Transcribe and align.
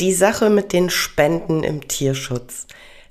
Die 0.00 0.12
Sache 0.12 0.50
mit 0.50 0.74
den 0.74 0.90
Spenden 0.90 1.62
im 1.62 1.88
Tierschutz. 1.88 2.66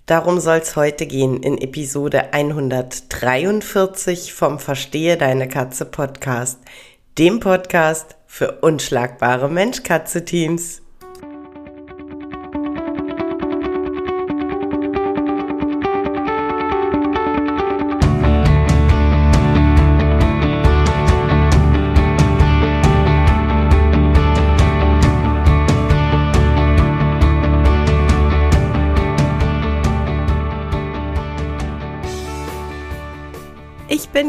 Darum 0.06 0.40
soll 0.40 0.58
es 0.58 0.76
heute 0.76 1.08
gehen 1.08 1.42
in 1.42 1.58
Episode 1.58 2.32
143 2.32 4.34
vom 4.34 4.60
Verstehe 4.60 5.18
deine 5.18 5.48
Katze 5.48 5.86
Podcast, 5.86 6.60
dem 7.18 7.40
Podcast 7.40 8.18
für 8.28 8.60
unschlagbare 8.62 9.50
Mensch-Katze-Teams. 9.50 10.84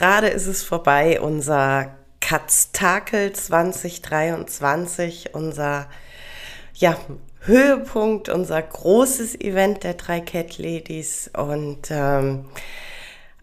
Gerade 0.00 0.28
ist 0.28 0.46
es 0.46 0.62
vorbei, 0.62 1.20
unser 1.20 1.94
Katztakel 2.20 3.34
2023, 3.34 5.34
unser 5.34 5.88
ja, 6.72 6.96
Höhepunkt, 7.40 8.30
unser 8.30 8.62
großes 8.62 9.38
Event 9.38 9.84
der 9.84 9.92
drei 9.92 10.20
Cat 10.20 10.56
Ladies. 10.56 11.30
Und 11.36 11.90
ähm, 11.90 12.46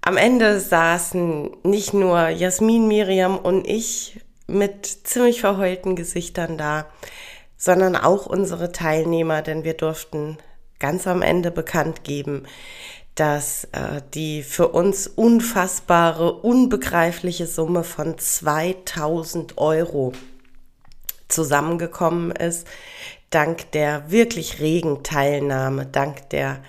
am 0.02 0.18
Ende 0.18 0.60
saßen 0.60 1.58
nicht 1.62 1.94
nur 1.94 2.30
Jasmin, 2.30 2.88
Miriam 2.88 3.38
und 3.38 3.68
ich 3.68 4.20
mit 4.48 4.88
ziemlich 4.88 5.42
verheulten 5.42 5.96
Gesichtern 5.96 6.58
da, 6.58 6.88
sondern 7.56 7.96
auch 7.96 8.26
unsere 8.26 8.72
Teilnehmer, 8.72 9.44
denn 9.44 9.64
wir 9.64 9.76
durften 9.76 10.40
ganz 10.80 11.06
am 11.06 11.22
Ende 11.22 11.52
bekannt 11.52 12.04
geben, 12.04 12.48
dass 13.18 13.66
äh, 13.72 14.02
die 14.14 14.44
für 14.44 14.70
uns 14.70 15.08
unfassbare, 15.08 16.32
unbegreifliche 16.32 17.48
Summe 17.48 17.84
von 17.84 18.18
2000 18.18 19.58
Euro 19.58 20.14
zusammengekommen 21.28 22.32
ist, 22.32 22.68
dank 23.32 23.72
der 23.72 24.12
wirklich 24.12 24.60
regen 24.60 25.04
Teilnahme, 25.04 25.88
dank 25.88 26.30
der 26.30 26.62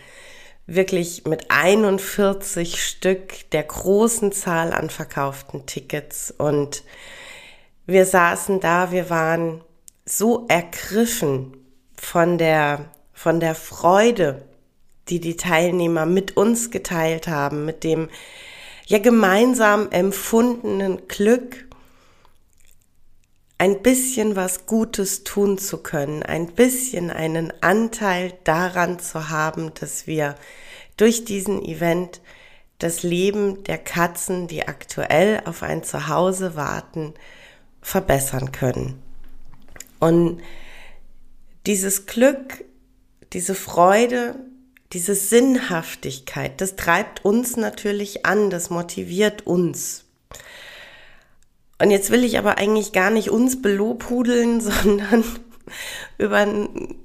wirklich 0.67 1.27
mit 1.27 1.51
41 1.51 2.83
Stück 2.83 3.51
der 3.51 3.65
großen 3.65 4.33
Zahl 4.33 4.73
an 4.73 4.89
verkauften 4.89 5.67
Tickets. 5.67 6.33
Und 6.37 6.83
wir 7.87 8.07
saßen 8.07 8.61
da, 8.61 8.91
wir 8.91 9.11
waren 9.11 9.63
so 10.07 10.47
ergriffen 10.49 11.59
von 11.95 12.39
der, 12.39 12.87
von 13.13 13.39
der 13.39 13.55
Freude, 13.55 14.48
die 15.09 15.21
die 15.21 15.37
Teilnehmer 15.37 16.07
mit 16.07 16.37
uns 16.37 16.71
geteilt 16.71 17.29
haben, 17.29 17.65
mit 17.65 17.85
dem 17.85 18.09
ja 18.87 18.99
gemeinsam 18.99 19.91
empfundenen 19.91 21.09
Glück, 21.09 21.69
ein 23.59 23.83
bisschen 23.83 24.37
was 24.37 24.67
Gutes 24.67 25.25
tun 25.25 25.59
zu 25.59 25.79
können, 25.79 26.23
ein 26.23 26.47
bisschen 26.47 27.11
einen 27.11 27.53
Anteil 27.61 28.33
daran 28.45 29.01
zu 29.01 29.31
haben, 29.31 29.75
dass 29.75 30.07
wir 30.07 30.37
durch 30.97 31.25
diesen 31.25 31.63
Event 31.65 32.21
das 32.79 33.03
Leben 33.03 33.65
der 33.65 33.79
Katzen, 33.79 34.47
die 34.47 34.69
aktuell 34.69 35.43
auf 35.45 35.65
ein 35.65 35.83
Zuhause 35.83 36.55
warten, 36.55 37.15
verbessern 37.83 38.53
können. 38.53 39.03
Und 39.99 40.41
dieses 41.67 42.07
Glück, 42.07 42.65
diese 43.33 43.57
Freude, 43.57 44.37
diese 44.93 45.15
Sinnhaftigkeit, 45.15 46.61
das 46.61 46.77
treibt 46.77 47.25
uns 47.25 47.57
natürlich 47.57 48.25
an, 48.25 48.51
das 48.51 48.71
motiviert 48.71 49.47
uns. 49.47 50.05
Und 51.81 51.91
jetzt 51.91 52.11
will 52.11 52.25
ich 52.25 52.39
aber 52.39 52.59
eigentlich 52.59 52.93
gar 52.93 53.11
nicht 53.11 53.31
uns 53.31 53.61
belobhudeln, 53.63 54.61
sondern 54.61 55.25
über 56.17 56.39
ein 56.39 56.97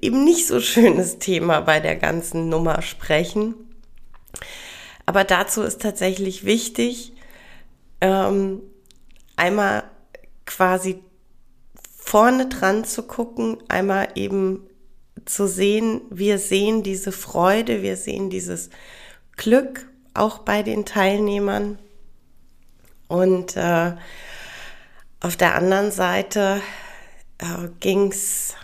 eben 0.00 0.24
nicht 0.24 0.46
so 0.46 0.60
schönes 0.60 1.18
Thema 1.18 1.60
bei 1.60 1.80
der 1.80 1.96
ganzen 1.96 2.48
Nummer 2.48 2.82
sprechen. 2.82 3.54
Aber 5.06 5.24
dazu 5.24 5.62
ist 5.62 5.82
tatsächlich 5.82 6.44
wichtig, 6.44 7.12
ähm, 8.00 8.62
einmal 9.36 9.84
quasi 10.46 11.02
vorne 11.96 12.46
dran 12.46 12.84
zu 12.84 13.02
gucken, 13.02 13.58
einmal 13.68 14.08
eben 14.14 14.66
zu 15.24 15.46
sehen, 15.46 16.02
wir 16.10 16.38
sehen 16.38 16.82
diese 16.82 17.12
Freude, 17.12 17.82
wir 17.82 17.96
sehen 17.96 18.30
dieses 18.30 18.70
Glück 19.36 19.86
auch 20.14 20.38
bei 20.38 20.62
den 20.62 20.84
Teilnehmern. 20.84 21.78
Und 23.08 23.56
äh, 23.56 23.92
auf 25.20 25.36
der 25.36 25.54
anderen 25.54 25.90
Seite 25.90 26.60
äh, 27.38 27.68
ging 27.80 28.10
es 28.10 28.54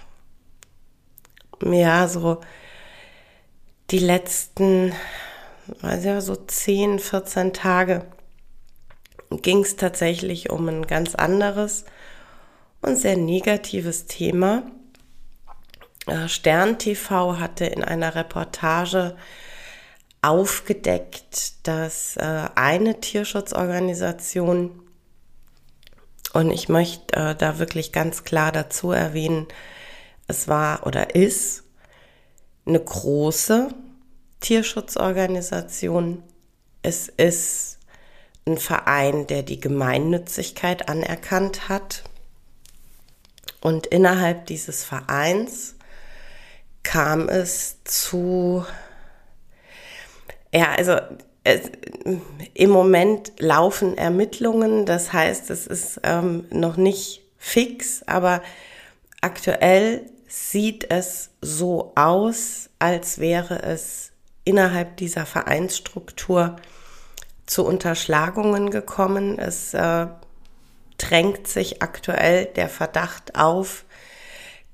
ja 1.62 2.08
so 2.08 2.40
die 3.90 3.98
letzten, 3.98 4.92
weiß 5.80 6.04
ja, 6.04 6.20
so 6.20 6.36
10, 6.36 6.98
14 6.98 7.52
Tage 7.52 8.06
ging 9.30 9.60
es 9.60 9.76
tatsächlich 9.76 10.50
um 10.50 10.68
ein 10.68 10.86
ganz 10.86 11.14
anderes 11.14 11.84
und 12.80 12.96
sehr 12.96 13.16
negatives 13.16 14.06
Thema. 14.06 14.62
Äh, 16.08 16.28
Stern 16.28 16.78
TV 16.78 17.38
hatte 17.38 17.66
in 17.66 17.84
einer 17.84 18.14
Reportage 18.14 19.16
aufgedeckt, 20.22 21.66
dass 21.66 22.16
äh, 22.16 22.48
eine 22.54 23.00
Tierschutzorganisation, 23.00 24.82
und 26.32 26.50
ich 26.50 26.68
möchte 26.68 27.14
äh, 27.16 27.34
da 27.34 27.58
wirklich 27.58 27.92
ganz 27.92 28.24
klar 28.24 28.52
dazu 28.52 28.90
erwähnen, 28.90 29.46
es 30.26 30.48
war 30.48 30.86
oder 30.86 31.14
ist 31.14 31.64
eine 32.66 32.80
große 32.80 33.68
Tierschutzorganisation. 34.40 36.22
Es 36.82 37.08
ist 37.08 37.78
ein 38.46 38.58
Verein, 38.58 39.26
der 39.26 39.42
die 39.42 39.60
Gemeinnützigkeit 39.60 40.88
anerkannt 40.88 41.68
hat. 41.68 42.04
Und 43.60 43.86
innerhalb 43.86 44.46
dieses 44.46 44.84
Vereins 44.84 45.76
kam 46.82 47.28
es 47.28 47.82
zu, 47.84 48.64
ja, 50.52 50.72
also 50.72 50.96
es, 51.44 51.70
im 52.54 52.70
Moment 52.70 53.32
laufen 53.38 53.96
Ermittlungen, 53.96 54.86
das 54.86 55.12
heißt, 55.12 55.50
es 55.50 55.66
ist 55.66 56.00
ähm, 56.02 56.46
noch 56.50 56.76
nicht 56.76 57.22
fix, 57.36 58.02
aber 58.06 58.42
aktuell 59.20 60.10
sieht 60.26 60.90
es 60.90 61.30
so 61.40 61.92
aus, 61.94 62.68
als 62.78 63.18
wäre 63.18 63.62
es 63.62 64.12
innerhalb 64.44 64.96
dieser 64.96 65.26
Vereinsstruktur 65.26 66.56
zu 67.46 67.64
Unterschlagungen 67.64 68.70
gekommen. 68.70 69.38
Es 69.38 69.74
äh, 69.74 70.06
drängt 70.98 71.48
sich 71.48 71.82
aktuell 71.82 72.46
der 72.46 72.68
Verdacht 72.68 73.36
auf, 73.36 73.84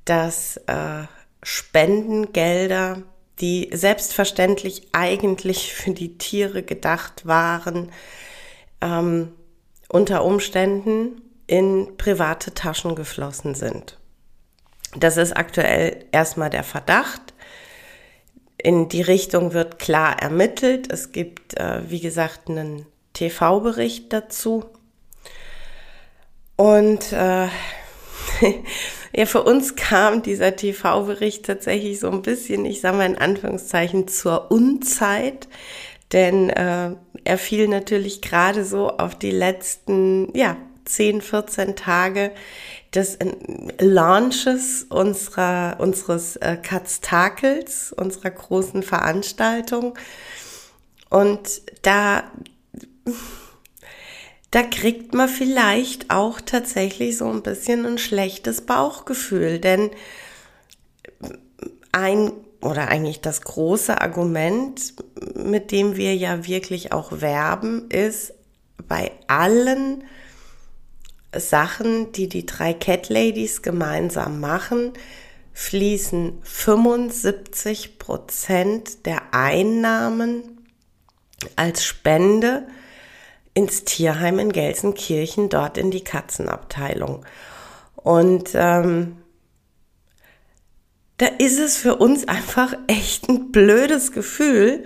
dass 0.04 0.56
äh, 0.66 1.04
Spendengelder, 1.44 3.02
die 3.41 3.70
selbstverständlich 3.73 4.88
eigentlich 4.93 5.73
für 5.73 5.93
die 5.93 6.19
Tiere 6.19 6.62
gedacht 6.62 7.26
waren, 7.26 7.93
ähm, 8.81 9.32
unter 9.88 10.25
Umständen 10.25 11.20
in 11.46 11.96
private 11.99 12.55
Taschen 12.55 12.96
geflossen 12.96 13.55
sind. 13.55 13.99
Das 14.96 15.17
ist 15.17 15.37
aktuell 15.37 16.06
erstmal 16.11 16.50
der 16.50 16.64
Verdacht. 16.64 17.35
In 18.56 18.88
die 18.88 19.02
Richtung 19.02 19.52
wird 19.52 19.79
klar 19.79 20.20
ermittelt. 20.23 20.91
Es 20.91 21.12
gibt, 21.12 21.58
äh, 21.58 21.82
wie 21.91 22.00
gesagt, 22.00 22.49
einen 22.49 22.87
TV-Bericht 23.12 24.12
dazu. 24.12 24.64
Und 26.56 27.12
äh, 27.12 27.49
ja, 29.14 29.26
für 29.26 29.43
uns 29.43 29.76
kam 29.76 30.22
dieser 30.22 30.56
TV-Bericht 30.56 31.44
tatsächlich 31.46 32.00
so 32.00 32.11
ein 32.11 32.22
bisschen, 32.22 32.64
ich 32.64 32.81
sage 32.81 32.96
mal 32.96 33.06
in 33.06 33.19
Anführungszeichen, 33.19 34.08
zur 34.08 34.50
Unzeit. 34.50 35.49
Denn 36.12 36.50
äh, 36.50 36.94
er 37.25 37.38
fiel 37.38 37.69
natürlich 37.69 38.22
gerade 38.22 38.64
so 38.64 38.90
auf 38.90 39.14
die 39.14 39.31
letzten, 39.31 40.37
ja, 40.37 40.56
10, 40.84 41.22
14 41.22 41.76
Tage 41.76 42.31
des 42.94 43.19
Launches 43.81 44.87
unserer, 44.88 45.76
unseres 45.78 46.37
äh, 46.37 46.56
Katztakels, 46.62 47.93
unserer 47.93 48.31
großen 48.31 48.82
Veranstaltung. 48.82 49.99
Und 51.10 51.62
da, 51.82 52.25
da 54.54 54.62
kriegt 54.62 55.14
man 55.14 55.28
vielleicht 55.28 56.10
auch 56.10 56.40
tatsächlich 56.40 57.16
so 57.16 57.28
ein 57.28 57.42
bisschen 57.42 57.84
ein 57.84 57.98
schlechtes 57.98 58.60
Bauchgefühl, 58.60 59.58
denn 59.58 59.90
ein 61.90 62.30
oder 62.60 62.86
eigentlich 62.86 63.20
das 63.20 63.42
große 63.42 64.00
Argument, 64.00 64.94
mit 65.34 65.72
dem 65.72 65.96
wir 65.96 66.14
ja 66.14 66.46
wirklich 66.46 66.92
auch 66.92 67.20
werben, 67.20 67.90
ist 67.90 68.32
bei 68.86 69.10
allen 69.26 70.04
Sachen, 71.34 72.12
die 72.12 72.28
die 72.28 72.46
drei 72.46 72.74
Cat 72.74 73.08
Ladies 73.08 73.60
gemeinsam 73.60 74.38
machen, 74.38 74.92
fließen 75.52 76.38
75 76.44 77.98
Prozent 77.98 79.04
der 79.04 79.20
Einnahmen 79.32 80.64
als 81.56 81.84
Spende 81.84 82.68
ins 83.54 83.84
Tierheim 83.84 84.38
in 84.38 84.52
Gelsenkirchen, 84.52 85.48
dort 85.48 85.78
in 85.78 85.90
die 85.90 86.04
Katzenabteilung. 86.04 87.24
Und 87.96 88.50
ähm, 88.54 89.16
da 91.18 91.26
ist 91.38 91.58
es 91.58 91.76
für 91.76 91.96
uns 91.96 92.26
einfach 92.26 92.74
echt 92.88 93.28
ein 93.28 93.52
blödes 93.52 94.12
Gefühl, 94.12 94.84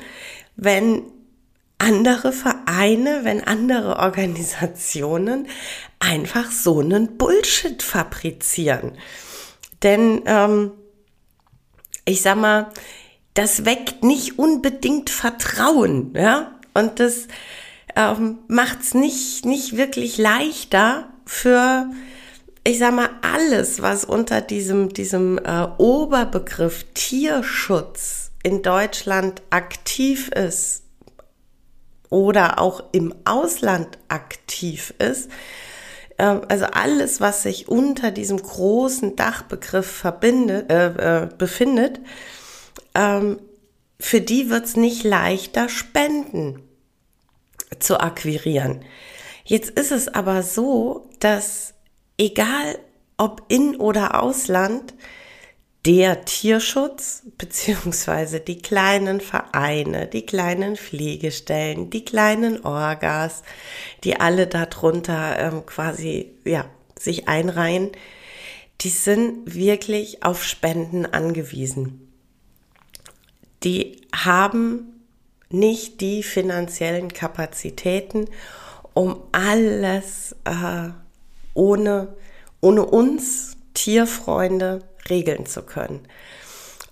wenn 0.57 1.03
andere 1.79 2.33
Vereine, 2.33 3.21
wenn 3.23 3.43
andere 3.45 3.97
Organisationen 3.97 5.47
einfach 6.01 6.51
so 6.51 6.81
einen 6.81 7.17
Bullshit 7.17 7.83
fabrizieren. 7.83 8.93
Denn 9.83 10.23
ähm, 10.27 10.73
ich 12.05 12.23
sag 12.23 12.37
mal, 12.37 12.71
das 13.35 13.65
weckt 13.65 14.03
nicht 14.03 14.39
unbedingt 14.39 15.11
Vertrauen, 15.11 16.13
ja, 16.17 16.59
und 16.75 16.99
das 16.99 17.29
ähm, 17.99 18.39
macht 18.47 18.81
es 18.83 18.95
nicht, 18.95 19.45
nicht 19.45 19.77
wirklich 19.77 20.19
leichter 20.19 21.09
für, 21.27 21.91
ich 22.63 22.79
sag 22.79 22.95
mal, 22.95 23.11
alles, 23.23 23.83
was 23.83 24.05
unter 24.05 24.41
diesem, 24.41 24.91
diesem 24.91 25.39
äh, 25.39 25.67
Oberbegriff 25.79 26.87
Tierschutz 26.95 28.31
in 28.45 28.63
Deutschland 28.63 29.43
aktiv 29.51 30.29
ist, 30.29 30.85
oder 32.09 32.61
auch 32.61 32.85
im 32.93 33.13
Ausland 33.25 33.99
aktiv 34.07 34.95
ist. 34.99 35.29
Ähm, 36.19 36.43
also 36.49 36.67
alles, 36.67 37.21
was 37.21 37.43
sich 37.43 37.69
unter 37.69 38.13
diesem 38.13 38.41
großen 38.41 39.17
Dachbegriff 39.17 39.91
verbindet, 39.91 40.71
äh, 40.71 41.25
äh, 41.25 41.29
befindet, 41.37 41.99
ähm, 42.95 43.41
für 43.99 44.21
die 44.21 44.51
wird 44.51 44.67
es 44.67 44.77
nicht 44.77 45.03
leichter, 45.03 45.69
Spenden 45.69 46.68
zu 47.79 48.01
akquirieren. 48.01 48.85
Jetzt 49.45 49.71
ist 49.71 49.93
es 49.93 50.09
aber 50.09 50.43
so, 50.43 51.09
dass 51.21 51.75
egal 52.19 52.79
ob 53.17 53.45
in 53.49 53.77
oder 53.77 54.23
Ausland, 54.23 54.95
der 55.87 56.25
Tierschutz 56.25 57.23
beziehungsweise 57.39 58.41
die 58.41 58.59
kleinen 58.59 59.21
Vereine, 59.21 60.07
die 60.07 60.27
kleinen 60.27 60.77
Pflegestellen, 60.77 61.89
die 61.89 62.05
kleinen 62.05 62.65
Orgas, 62.65 63.43
die 64.05 64.21
alle 64.21 64.47
darunter 64.47 65.39
ähm, 65.39 65.65
quasi 65.67 66.35
ja 66.45 66.67
sich 66.99 67.29
einreihen, 67.29 67.91
die 68.81 68.91
sind 68.91 69.55
wirklich 69.55 70.25
auf 70.25 70.45
Spenden 70.45 71.07
angewiesen. 71.07 72.13
Die 73.65 74.03
haben 74.15 74.98
nicht 75.51 76.01
die 76.01 76.23
finanziellen 76.23 77.13
Kapazitäten, 77.13 78.27
um 78.95 79.23
alles 79.33 80.37
äh, 80.45 80.91
ohne, 81.55 82.17
ohne 82.61 82.85
uns 82.85 83.57
Tierfreunde 83.75 84.81
regeln 85.09 85.47
zu 85.47 85.63
können. 85.63 86.01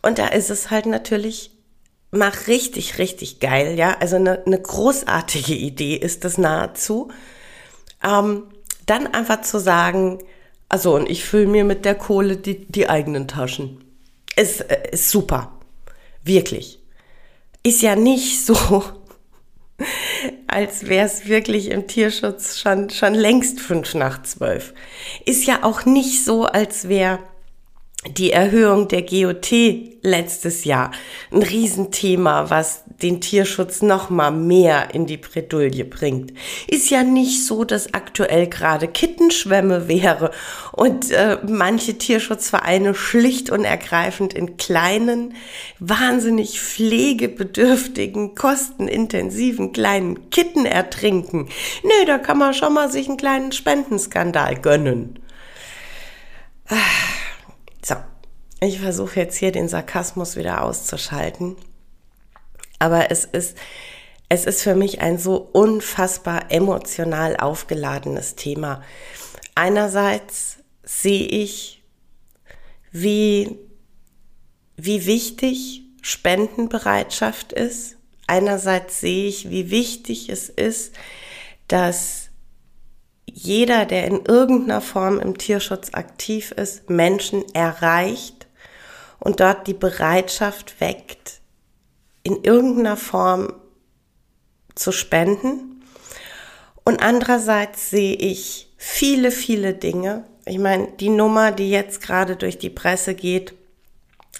Und 0.03 0.19
da 0.19 0.29
ist 0.29 0.51
es 0.51 0.71
halt 0.71 0.87
natürlich 0.87 1.51
mach 2.11 2.47
richtig, 2.47 2.99
richtig 2.99 3.41
geil, 3.41 3.79
ja. 3.79 3.97
Also 4.01 4.17
eine, 4.17 4.45
eine 4.45 4.61
großartige 4.61 5.55
Idee 5.55 5.97
ist 5.97 6.25
das 6.25 6.39
nahezu. 6.39 7.11
Ähm, 8.03 8.45
dann 8.87 9.07
einfach 9.09 9.43
zu 9.43 9.59
sagen, 9.59 10.19
also 10.69 10.95
und 10.95 11.09
ich 11.09 11.25
fülle 11.25 11.47
mir 11.47 11.65
mit 11.65 11.85
der 11.85 11.95
Kohle 11.95 12.37
die, 12.37 12.67
die 12.67 12.89
eigenen 12.89 13.29
Taschen. 13.29 13.85
Ist, 14.37 14.61
äh, 14.61 14.91
ist 14.93 15.11
super. 15.11 15.53
Wirklich. 16.23 16.81
Ist 17.67 17.83
ja 17.83 17.97
nicht 17.97 18.47
so, 18.47 18.85
als 20.47 20.87
wäre 20.87 21.05
es 21.05 21.27
wirklich 21.27 21.69
im 21.73 21.89
Tierschutz 21.89 22.61
schon, 22.61 22.91
schon 22.91 23.13
längst 23.13 23.59
fünf 23.59 23.93
nach 23.95 24.23
zwölf. 24.23 24.73
Ist 25.25 25.49
ja 25.49 25.65
auch 25.65 25.85
nicht 25.85 26.25
so, 26.25 26.45
als 26.45 26.89
wäre 26.89 27.19
die 28.09 28.33
Erhöhung 28.33 28.89
der 28.89 29.03
GOT 29.03 29.53
letztes 30.03 30.65
Jahr 30.65 30.93
ein 31.33 31.43
Riesenthema, 31.43 32.49
was 32.49 32.85
den 33.03 33.21
Tierschutz 33.21 33.83
noch 33.83 34.09
mal 34.09 34.31
mehr 34.31 34.95
in 34.95 35.07
die 35.07 35.17
Bredouille 35.17 35.85
bringt. 35.85 36.33
Ist 36.69 36.89
ja 36.91 37.03
nicht 37.03 37.45
so, 37.45 37.65
dass 37.65 37.93
aktuell 37.93 38.47
gerade 38.47 38.89
Kittenschwämme 38.89 39.89
wäre 39.89 40.31
und 40.73 41.11
äh, 41.11 41.39
manche 41.47 41.99
Tierschutzvereine 41.99 42.95
schlicht 42.95 43.51
und 43.51 43.65
ergreifend 43.65 44.33
in 44.33 44.57
kleinen, 44.57 45.35
wahnsinnig 45.79 46.61
pflegebedürftigen, 46.61 48.35
kostenintensiven 48.35 49.73
kleinen 49.73 50.31
Kitten 50.31 50.65
ertrinken. 50.65 51.49
Nö, 51.83 52.07
da 52.07 52.19
kann 52.19 52.39
man 52.39 52.55
schon 52.55 52.73
mal 52.73 52.91
sich 52.91 53.09
einen 53.09 53.19
kleinen 53.19 53.53
Spendenskandal 53.53 54.57
gönnen. 54.57 55.19
Ah 56.69 57.26
so, 57.87 57.95
ich 58.61 58.81
versuche 58.81 59.21
jetzt 59.21 59.37
hier 59.37 59.53
den 59.53 59.69
Sarkasmus 59.69 60.35
wieder 60.37 60.63
auszuschalten. 60.63 61.57
Aber 62.79 63.11
es 63.11 63.25
ist, 63.25 63.57
es 64.29 64.45
ist 64.45 64.63
für 64.63 64.75
mich 64.75 65.01
ein 65.01 65.19
so 65.19 65.37
unfassbar 65.37 66.51
emotional 66.51 67.37
aufgeladenes 67.37 68.35
Thema. 68.35 68.83
Einerseits 69.55 70.57
sehe 70.83 71.27
ich, 71.27 71.85
wie, 72.91 73.57
wie 74.77 75.07
wichtig 75.07 75.83
Spendenbereitschaft 76.03 77.53
ist. 77.53 77.97
Einerseits 78.27 79.01
sehe 79.01 79.29
ich, 79.29 79.51
wie 79.51 79.71
wichtig 79.71 80.29
es 80.29 80.49
ist, 80.49 80.95
dass 81.69 82.26
jeder, 83.39 83.85
der 83.85 84.07
in 84.07 84.25
irgendeiner 84.25 84.81
Form 84.81 85.21
im 85.21 85.37
Tierschutz 85.37 85.91
aktiv 85.93 86.53
ist, 86.53 86.89
Menschen 86.89 87.45
erreicht 87.55 88.47
und 89.21 89.41
dort 89.41 89.67
die 89.67 89.75
Bereitschaft 89.75 90.81
weckt, 90.81 91.43
in 92.23 92.43
irgendeiner 92.43 92.97
Form 92.97 93.53
zu 94.75 94.91
spenden. 94.91 95.85
Und 96.83 97.03
andererseits 97.03 97.91
sehe 97.91 98.15
ich 98.15 98.73
viele, 98.79 99.31
viele 99.31 99.75
Dinge. 99.75 100.25
Ich 100.47 100.59
meine, 100.59 100.89
die 100.99 101.11
Nummer, 101.11 101.53
die 101.53 101.71
jetzt 101.71 102.01
gerade 102.01 102.37
durch 102.37 102.57
die 102.57 102.71
Presse 102.71 103.15
geht, 103.15 103.55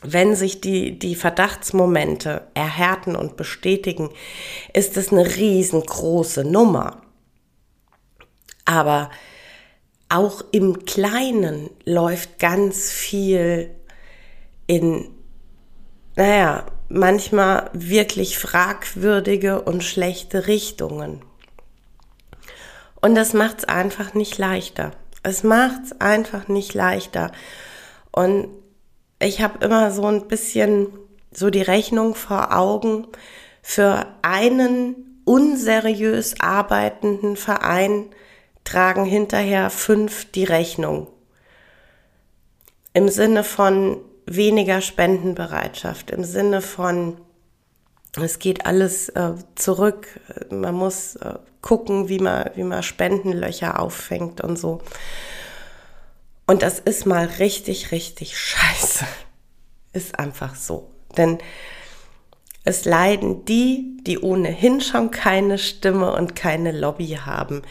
wenn 0.01 0.35
sich 0.35 0.63
die, 0.63 0.99
die 0.99 1.17
Verdachtsmomente 1.17 2.47
erhärten 2.55 3.15
und 3.15 3.37
bestätigen, 3.37 4.09
ist 4.73 4.97
es 4.97 5.13
eine 5.13 5.37
riesengroße 5.37 6.45
Nummer. 6.45 7.03
Aber 8.67 9.11
auch 10.09 10.45
im 10.53 10.85
Kleinen 10.85 11.71
läuft 11.85 12.39
ganz 12.39 12.91
viel 12.91 13.71
in, 14.67 15.09
naja, 16.15 16.67
manchmal 16.89 17.71
wirklich 17.73 18.39
fragwürdige 18.39 19.63
und 19.63 19.83
schlechte 19.83 20.47
Richtungen. 20.47 21.23
Und 23.01 23.15
das 23.15 23.33
macht 23.33 23.59
es 23.59 23.65
einfach 23.65 24.15
nicht 24.15 24.39
leichter. 24.39 24.93
Es 25.23 25.43
macht 25.43 25.85
es 25.87 26.01
einfach 26.01 26.49
nicht 26.49 26.75
leichter. 26.75 27.33
Und 28.13 28.49
ich 29.19 29.41
habe 29.41 29.65
immer 29.65 29.91
so 29.91 30.07
ein 30.07 30.29
bisschen 30.29 30.89
so 31.33 31.51
die 31.51 31.63
Rechnung 31.63 32.15
vor 32.15 32.57
Augen 32.57 33.09
für 33.63 34.07
einen 34.23 35.21
unseriös 35.25 36.41
arbeitenden 36.41 37.37
Verein 37.37 38.11
tragen 38.67 39.07
hinterher 39.07 39.71
fünf 39.71 40.31
die 40.33 40.45
Rechnung. 40.45 41.07
Im 42.93 43.09
Sinne 43.09 43.45
von 43.45 43.99
weniger 44.27 44.81
Spendenbereitschaft, 44.83 46.11
im 46.11 46.25
Sinne 46.25 46.61
von 46.61 47.19
es 48.23 48.39
geht 48.39 48.65
alles 48.65 49.11
äh, 49.11 49.33
zurück. 49.57 50.09
Man 50.51 50.75
muss 50.75 51.17
äh, 51.17 51.35
gucken, 51.61 52.09
wie 52.09 52.19
man, 52.19 52.51
wie 52.55 52.63
man 52.63 52.83
Spendenlöcher 52.83 53.79
auffängt 53.79 54.41
und 54.41 54.57
so. 54.59 54.81
Und 56.47 56.63
das 56.63 56.79
ist 56.79 57.07
mal 57.07 57.27
richtig, 57.27 57.93
richtig 57.93 58.39
scheiße. 58.39 59.05
Ist 59.93 60.19
einfach 60.19 60.55
so. 60.55 60.91
Denn 61.17 61.39
es 62.65 62.85
leiden 62.85 63.45
die, 63.45 63.99
die 64.03 64.19
ohnehin 64.19 64.81
schon 64.81 65.11
keine 65.11 65.59
Stimme 65.59 66.13
und 66.15 66.35
keine 66.35 66.73
Lobby 66.73 67.19
haben, 67.25 67.63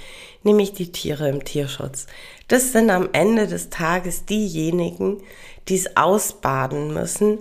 nämlich 0.45 0.73
die 0.73 0.91
Tiere 0.91 1.27
im 1.27 1.43
Tierschutz. 1.43 2.07
Das 2.47 2.71
sind 2.71 2.89
am 2.89 3.09
Ende 3.11 3.47
des 3.47 3.69
Tages 3.69 4.25
diejenigen, 4.25 5.21
die 5.67 5.75
es 5.75 5.97
ausbaden 5.97 6.93
müssen, 6.93 7.39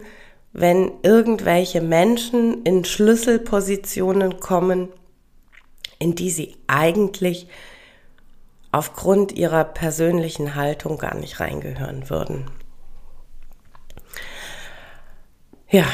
wenn 0.52 0.92
irgendwelche 1.02 1.80
Menschen 1.80 2.62
in 2.64 2.84
Schlüsselpositionen 2.84 4.40
kommen, 4.40 4.88
in 5.99 6.14
die 6.14 6.30
sie 6.30 6.56
eigentlich 6.66 7.49
aufgrund 8.73 9.32
ihrer 9.32 9.64
persönlichen 9.64 10.54
Haltung 10.54 10.99
gar 10.99 11.14
nicht 11.14 11.38
reingehören 11.38 12.08
würden. 12.11 12.50
Ja, 15.68 15.87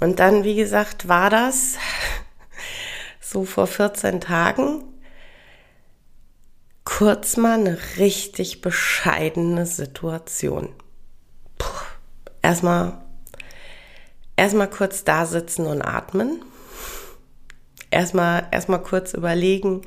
und 0.00 0.18
dann, 0.20 0.44
wie 0.44 0.56
gesagt, 0.56 1.08
war 1.08 1.30
das 1.30 1.76
so 3.20 3.44
vor 3.44 3.66
14 3.66 4.20
Tagen 4.20 4.84
kurz 6.86 7.36
mal 7.36 7.58
eine 7.58 7.76
richtig 7.98 8.62
bescheidene 8.62 9.66
Situation. 9.66 10.70
Puh, 11.58 11.68
erstmal 12.40 13.02
erstmal 14.36 14.70
kurz 14.70 15.04
da 15.04 15.26
sitzen 15.26 15.66
und 15.66 15.82
atmen. 15.82 16.42
Erstmal, 17.90 18.46
erstmal 18.50 18.82
kurz 18.82 19.14
überlegen, 19.14 19.82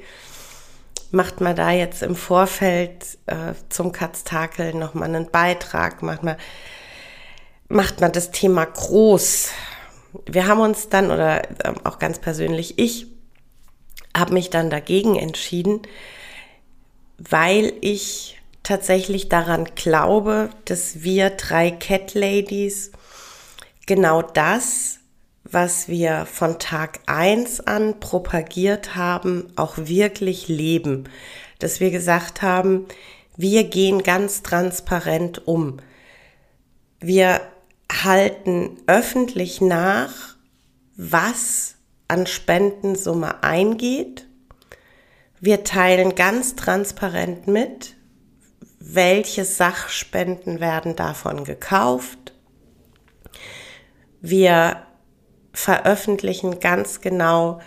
macht 1.12 1.42
man 1.42 1.56
da 1.56 1.72
jetzt 1.72 2.04
im 2.04 2.16
Vorfeld 2.16 3.18
äh, 3.26 3.54
zum 3.70 3.92
Katztakel 3.92 4.74
nochmal 4.74 5.10
einen 5.10 5.32
Beitrag, 5.32 6.02
macht 6.02 6.24
man, 6.24 6.36
macht 7.68 8.02
man 8.02 8.12
das 8.12 8.32
Thema 8.32 8.66
groß. 8.66 9.50
Wir 10.26 10.48
haben 10.48 10.62
uns 10.62 10.90
dann, 10.90 11.12
oder 11.12 11.44
äh, 11.64 11.74
auch 11.84 12.00
ganz 12.00 12.20
persönlich 12.20 12.78
ich, 12.78 13.08
habe 14.16 14.34
mich 14.34 14.50
dann 14.50 14.70
dagegen 14.70 15.16
entschieden, 15.16 15.82
weil 17.20 17.74
ich 17.82 18.40
tatsächlich 18.64 19.30
daran 19.30 19.66
glaube, 19.76 20.50
dass 20.66 21.04
wir 21.04 21.32
drei 21.32 21.72
Cat 21.72 22.14
Ladies 22.14 22.92
genau 23.86 24.22
das, 24.22 25.00
was 25.44 25.88
wir 25.88 26.26
von 26.26 26.60
Tag 26.60 27.00
eins 27.08 27.60
an 27.60 28.00
propagiert 28.00 28.96
haben, 28.96 29.48
auch 29.56 29.78
wirklich 29.78 30.48
leben. 30.48 31.10
Dass 31.60 31.80
wir 31.80 31.92
gesagt 31.92 32.42
haben, 32.42 32.86
wir 33.36 33.64
gehen 33.64 34.04
ganz 34.04 34.44
transparent 34.44 35.48
um. 35.48 35.78
Wir 37.00 37.42
halten 37.92 38.78
öffentlich 38.86 39.62
nach, 39.62 40.36
was 40.96 41.76
an 42.08 42.28
Spendensumme 42.28 43.44
eingeht. 43.44 44.28
Wir 45.42 45.64
teilen 45.64 46.16
ganz 46.16 46.56
transparent 46.56 47.48
mit, 47.48 47.96
welche 48.80 49.46
Sachspenden 49.46 50.60
werden 50.60 50.96
davon 50.96 51.44
gekauft, 51.44 52.34
wir 54.22 54.84
veröffentlichen 55.54 56.60
ganz 56.60 57.02
genau, 57.02 57.60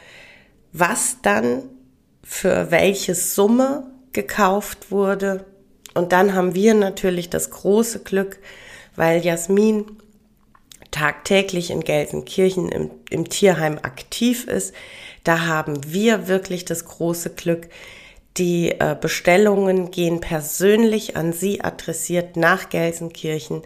was 0.73 1.19
dann 1.23 1.63
für 2.23 2.71
welche 2.71 3.15
Summe 3.15 3.91
gekauft 4.13 4.91
wurde. 4.91 5.45
Und 5.95 6.13
dann 6.13 6.35
haben 6.35 6.55
wir 6.55 6.75
natürlich 6.75 7.31
das 7.31 7.51
große 7.51 8.01
Glück, 8.01 8.39
weil 8.97 9.25
Jasmin 9.25 9.99
tagtäglich 10.91 11.71
in 11.71 11.81
Gelsenkirchen 11.81 12.69
im, 12.69 12.91
im 13.11 13.29
Tierheim 13.29 13.79
aktiv 13.83 14.47
ist. 14.47 14.75
Da 15.25 15.47
haben 15.47 15.93
wir 15.93 16.29
wirklich 16.29 16.65
das 16.65 16.85
große 16.85 17.31
Glück, 17.31 17.69
die 18.37 18.71
äh, 18.71 18.97
Bestellungen 18.99 19.91
gehen 19.91 20.21
persönlich 20.21 21.17
an 21.17 21.33
Sie 21.33 21.61
adressiert 21.61 22.37
nach 22.37 22.71
Gelsenkirchen 22.71 23.63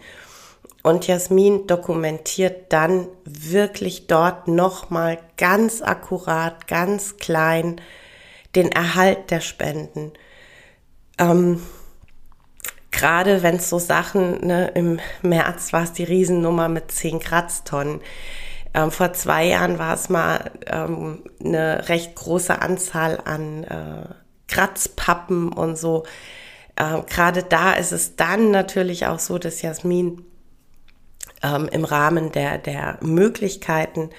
und 0.83 1.07
Jasmin 1.09 1.67
dokumentiert 1.67 2.73
dann 2.73 3.09
wirklich 3.25 4.07
dort 4.07 4.47
nochmal 4.47 5.19
ganz 5.37 5.83
akkurat, 5.83 6.69
ganz 6.69 7.17
klein 7.17 7.81
den 8.55 8.71
Erhalt 8.71 9.33
der 9.33 9.41
Spenden. 9.41 10.13
Ähm, 11.19 11.61
Gerade 12.93 13.43
wenn 13.43 13.57
es 13.57 13.69
so 13.69 13.79
Sachen, 13.79 14.47
ne, 14.47 14.69
im 14.75 15.01
März 15.23 15.73
war 15.73 15.83
es 15.83 15.93
die 15.93 16.05
Riesennummer 16.05 16.69
mit 16.69 16.93
10 16.93 17.19
Kratztonnen. 17.19 18.01
Ähm, 18.77 18.91
vor 18.91 19.15
zwei 19.15 19.47
Jahren 19.47 19.79
war 19.79 19.95
es 19.95 20.11
mal 20.11 20.51
ähm, 20.67 21.23
eine 21.43 21.89
recht 21.89 22.15
große 22.15 22.61
Anzahl 22.61 23.19
an 23.25 23.65
äh, 23.65 24.05
Kratzpappen 24.49 25.51
und 25.51 25.77
so. 25.77 26.05
Ähm, 26.77 27.05
Gerade 27.07 27.43
da 27.43 27.73
ist 27.73 27.93
es 27.93 28.17
dann 28.17 28.51
natürlich 28.51 29.07
auch 29.07 29.19
so, 29.19 29.39
dass 29.39 29.63
Jasmin 29.63 30.23
ähm, 31.43 31.69
im 31.73 31.85
Rahmen 31.87 32.33
der, 32.33 32.59
der 32.59 32.99
Möglichkeiten 33.01 34.11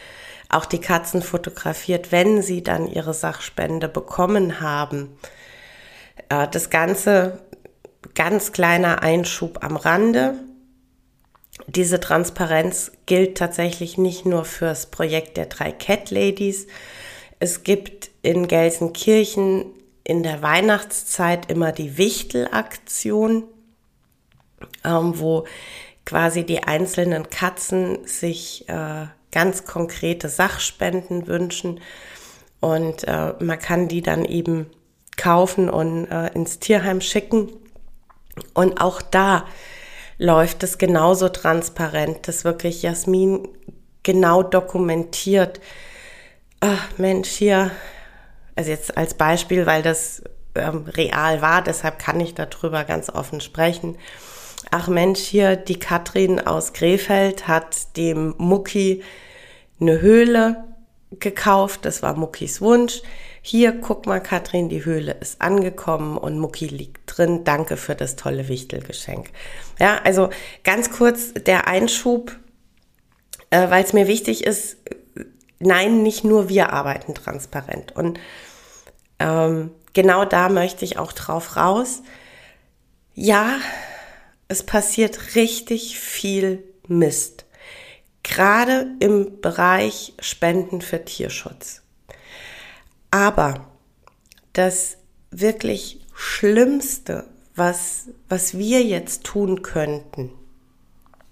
auch 0.49 0.65
die 0.65 0.81
Katzen 0.81 1.21
fotografiert, 1.21 2.11
wenn 2.11 2.41
sie 2.41 2.63
dann 2.63 2.87
ihre 2.87 3.13
Sachspende 3.13 3.87
bekommen 3.87 4.59
haben. 4.59 5.19
Äh, 6.29 6.47
das 6.47 6.71
Ganze 6.71 7.43
ganz 8.15 8.53
kleiner 8.53 9.03
Einschub 9.03 9.63
am 9.63 9.75
Rande. 9.75 10.33
Diese 11.67 11.99
Transparenz 11.99 12.91
gilt 13.05 13.37
tatsächlich 13.37 13.97
nicht 13.97 14.25
nur 14.25 14.45
fürs 14.45 14.87
Projekt 14.87 15.37
der 15.37 15.47
drei 15.47 15.71
Cat 15.71 16.11
Ladies. 16.11 16.67
Es 17.39 17.63
gibt 17.63 18.09
in 18.21 18.47
Gelsenkirchen 18.47 19.65
in 20.03 20.23
der 20.23 20.41
Weihnachtszeit 20.41 21.51
immer 21.51 21.73
die 21.73 21.97
Wichtelaktion, 21.97 23.43
ähm, 24.85 25.19
wo 25.19 25.45
quasi 26.05 26.45
die 26.45 26.63
einzelnen 26.63 27.29
Katzen 27.29 28.07
sich 28.07 28.67
äh, 28.69 29.07
ganz 29.31 29.65
konkrete 29.65 30.29
Sachspenden 30.29 31.27
wünschen 31.27 31.81
und 32.59 33.03
äh, 33.07 33.33
man 33.39 33.59
kann 33.59 33.87
die 33.87 34.01
dann 34.01 34.25
eben 34.25 34.67
kaufen 35.15 35.69
und 35.69 36.07
äh, 36.07 36.27
ins 36.33 36.59
Tierheim 36.59 37.01
schicken. 37.01 37.49
Und 38.53 38.81
auch 38.81 39.01
da 39.01 39.45
läuft 40.17 40.63
es 40.63 40.77
genauso 40.77 41.29
transparent, 41.29 42.27
dass 42.27 42.43
wirklich 42.43 42.81
Jasmin 42.81 43.47
genau 44.03 44.43
dokumentiert. 44.43 45.59
Ach 46.59 46.87
Mensch, 46.97 47.29
hier, 47.29 47.71
also 48.55 48.71
jetzt 48.71 48.97
als 48.97 49.13
Beispiel, 49.13 49.65
weil 49.65 49.83
das 49.83 50.23
ähm, 50.55 50.85
real 50.87 51.41
war, 51.41 51.61
deshalb 51.61 51.99
kann 51.99 52.19
ich 52.19 52.33
darüber 52.33 52.83
ganz 52.83 53.09
offen 53.09 53.41
sprechen 53.41 53.97
ach 54.71 54.87
Mensch, 54.87 55.19
hier 55.19 55.55
die 55.55 55.79
Katrin 55.79 56.39
aus 56.39 56.73
Krefeld 56.73 57.47
hat 57.47 57.97
dem 57.97 58.35
Mucki 58.37 59.03
eine 59.79 60.01
Höhle 60.01 60.63
gekauft, 61.19 61.85
das 61.85 62.01
war 62.01 62.15
Muckis 62.15 62.61
Wunsch. 62.61 63.01
Hier, 63.49 63.79
guck 63.79 64.07
mal, 64.07 64.19
Katrin, 64.19 64.67
die 64.67 64.83
Höhle 64.83 65.13
ist 65.21 65.39
angekommen 65.39 66.17
und 66.17 66.37
Mucki 66.37 66.67
liegt 66.67 66.99
drin. 67.05 67.45
Danke 67.45 67.77
für 67.77 67.95
das 67.95 68.17
tolle 68.17 68.49
Wichtelgeschenk. 68.49 69.29
Ja, 69.79 70.01
also 70.03 70.31
ganz 70.65 70.91
kurz 70.91 71.33
der 71.33 71.65
Einschub, 71.65 72.35
äh, 73.49 73.69
weil 73.69 73.85
es 73.85 73.93
mir 73.93 74.09
wichtig 74.09 74.43
ist, 74.43 74.75
nein, 75.59 76.03
nicht 76.03 76.25
nur 76.25 76.49
wir 76.49 76.73
arbeiten 76.73 77.15
transparent. 77.15 77.95
Und 77.95 78.19
ähm, 79.19 79.71
genau 79.93 80.25
da 80.25 80.49
möchte 80.49 80.83
ich 80.83 80.97
auch 80.97 81.13
drauf 81.13 81.55
raus. 81.55 82.01
Ja, 83.13 83.59
es 84.49 84.63
passiert 84.63 85.35
richtig 85.35 85.97
viel 85.97 86.65
Mist. 86.89 87.45
Gerade 88.23 88.87
im 88.99 89.39
Bereich 89.39 90.15
Spenden 90.19 90.81
für 90.81 91.05
Tierschutz. 91.05 91.86
Aber 93.11 93.67
das 94.53 94.97
wirklich 95.31 96.01
Schlimmste, 96.13 97.25
was, 97.55 98.09
was 98.29 98.57
wir 98.57 98.83
jetzt 98.83 99.23
tun 99.23 99.61
könnten, 99.61 100.31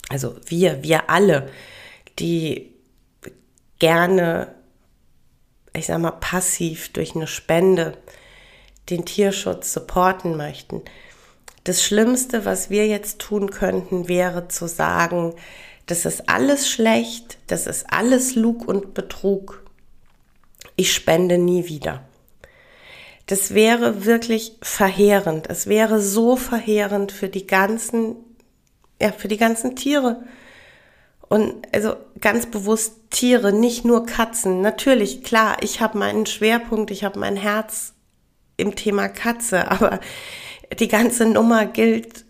also 0.10 0.36
wir, 0.46 0.84
wir 0.84 1.10
alle, 1.10 1.50
die 2.20 2.74
gerne, 3.80 4.54
ich 5.74 5.88
sag 5.88 6.00
mal, 6.00 6.12
passiv 6.12 6.94
durch 6.94 7.16
eine 7.16 7.28
Spende 7.28 7.98
den 8.90 9.06
Tierschutz 9.06 9.74
supporten 9.74 10.38
möchten. 10.38 10.84
Das 11.64 11.84
Schlimmste, 11.84 12.46
was 12.46 12.70
wir 12.70 12.88
jetzt 12.88 13.20
tun 13.20 13.50
könnten, 13.50 14.08
wäre 14.08 14.48
zu 14.48 14.68
sagen, 14.68 15.34
das 15.88 16.06
ist 16.06 16.30
alles 16.30 16.70
schlecht, 16.70 17.38
das 17.48 17.68
ist 17.68 17.86
alles 17.90 18.36
Lug 18.36 18.68
und 18.68 18.94
Betrug. 18.94 19.65
Ich 20.76 20.94
spende 20.94 21.38
nie 21.38 21.68
wieder. 21.68 22.04
Das 23.28 23.54
wäre 23.54 24.06
wirklich 24.06 24.58
verheerend. 24.62 25.48
Es 25.50 25.68
wäre 25.68 26.00
so 26.00 26.36
verheerend 26.36 27.12
für 27.12 27.30
die 27.30 27.48
ganzen, 27.48 28.16
ja, 29.02 29.12
für 29.12 29.28
die 29.28 29.38
ganzen 29.38 29.76
Tiere. 29.76 30.24
Und 31.28 31.68
also 31.74 31.96
ganz 32.22 32.46
bewusst 32.46 32.94
Tiere, 33.10 33.52
nicht 33.52 33.84
nur 33.84 34.06
Katzen. 34.06 34.62
Natürlich, 34.62 35.24
klar, 35.24 35.58
ich 35.62 35.82
habe 35.82 35.98
meinen 35.98 36.28
Schwerpunkt, 36.28 36.92
ich 36.92 37.04
habe 37.04 37.20
mein 37.20 37.36
Herz 37.36 37.94
im 38.58 38.76
Thema 38.76 39.10
Katze, 39.10 39.72
aber 39.72 40.00
die 40.80 40.88
ganze 40.88 41.26
Nummer 41.26 41.66
gilt 41.66 42.26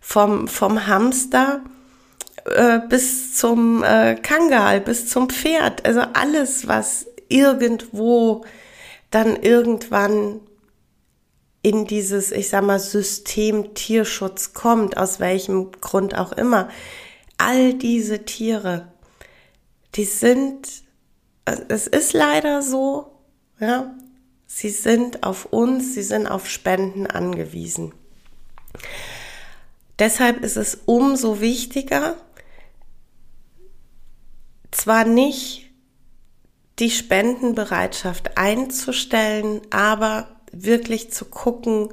vom, 0.00 0.48
vom 0.48 0.86
Hamster 0.86 1.60
äh, 2.46 2.80
bis 2.88 3.34
zum 3.34 3.82
äh, 3.82 4.14
Kangal, 4.16 4.80
bis 4.80 5.08
zum 5.08 5.28
Pferd. 5.28 5.84
Also 5.84 6.00
alles, 6.14 6.66
was 6.66 7.06
irgendwo 7.30 8.44
dann 9.10 9.36
irgendwann 9.36 10.40
in 11.62 11.86
dieses, 11.86 12.32
ich 12.32 12.48
sag 12.48 12.64
mal, 12.64 12.78
System 12.78 13.74
Tierschutz 13.74 14.52
kommt, 14.54 14.96
aus 14.96 15.20
welchem 15.20 15.72
Grund 15.72 16.16
auch 16.16 16.32
immer. 16.32 16.68
All 17.38 17.74
diese 17.74 18.24
Tiere, 18.24 18.92
die 19.94 20.04
sind, 20.04 20.68
es 21.44 21.86
ist 21.86 22.12
leider 22.12 22.62
so, 22.62 23.12
ja, 23.58 23.94
sie 24.46 24.70
sind 24.70 25.22
auf 25.22 25.46
uns, 25.46 25.94
sie 25.94 26.02
sind 26.02 26.26
auf 26.26 26.48
Spenden 26.48 27.06
angewiesen. 27.06 27.92
Deshalb 29.98 30.42
ist 30.42 30.56
es 30.56 30.78
umso 30.86 31.40
wichtiger, 31.40 32.16
zwar 34.70 35.04
nicht 35.04 35.69
die 36.80 36.90
Spendenbereitschaft 36.90 38.38
einzustellen, 38.38 39.60
aber 39.70 40.28
wirklich 40.50 41.12
zu 41.12 41.26
gucken, 41.26 41.90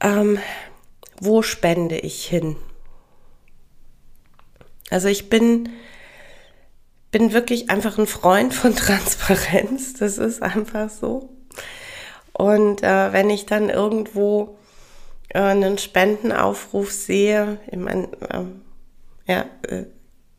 ähm, 0.00 0.38
wo 1.20 1.42
spende 1.42 1.98
ich 1.98 2.26
hin. 2.26 2.56
Also 4.90 5.08
ich 5.08 5.30
bin, 5.30 5.70
bin 7.10 7.32
wirklich 7.32 7.70
einfach 7.70 7.98
ein 7.98 8.06
Freund 8.06 8.54
von 8.54 8.74
Transparenz, 8.76 9.94
das 9.94 10.18
ist 10.18 10.42
einfach 10.42 10.90
so. 10.90 11.30
Und 12.32 12.82
äh, 12.82 13.12
wenn 13.12 13.30
ich 13.30 13.46
dann 13.46 13.70
irgendwo 13.70 14.58
äh, 15.28 15.40
einen 15.40 15.78
Spendenaufruf 15.78 16.92
sehe, 16.92 17.58
ich 17.70 17.78
meine, 17.78 18.08
äh, 18.28 19.32
ja, 19.32 19.44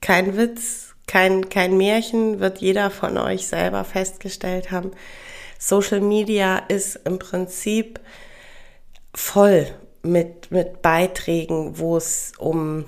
kein 0.02 0.38
Witz, 0.38 0.89
kein, 1.10 1.50
kein 1.50 1.76
Märchen, 1.76 2.40
wird 2.40 2.60
jeder 2.60 2.92
von 2.92 3.18
euch 3.18 3.48
selber 3.48 3.84
festgestellt 3.84 4.70
haben. 4.70 4.92
Social 5.58 6.02
Media 6.02 6.60
ist 6.60 6.98
im 7.04 7.18
Prinzip 7.18 8.00
voll 9.16 9.66
mit, 10.04 10.52
mit 10.52 10.84
Beiträgen, 10.84 11.80
wo 11.80 11.98
es 11.98 12.34
um, 12.38 12.86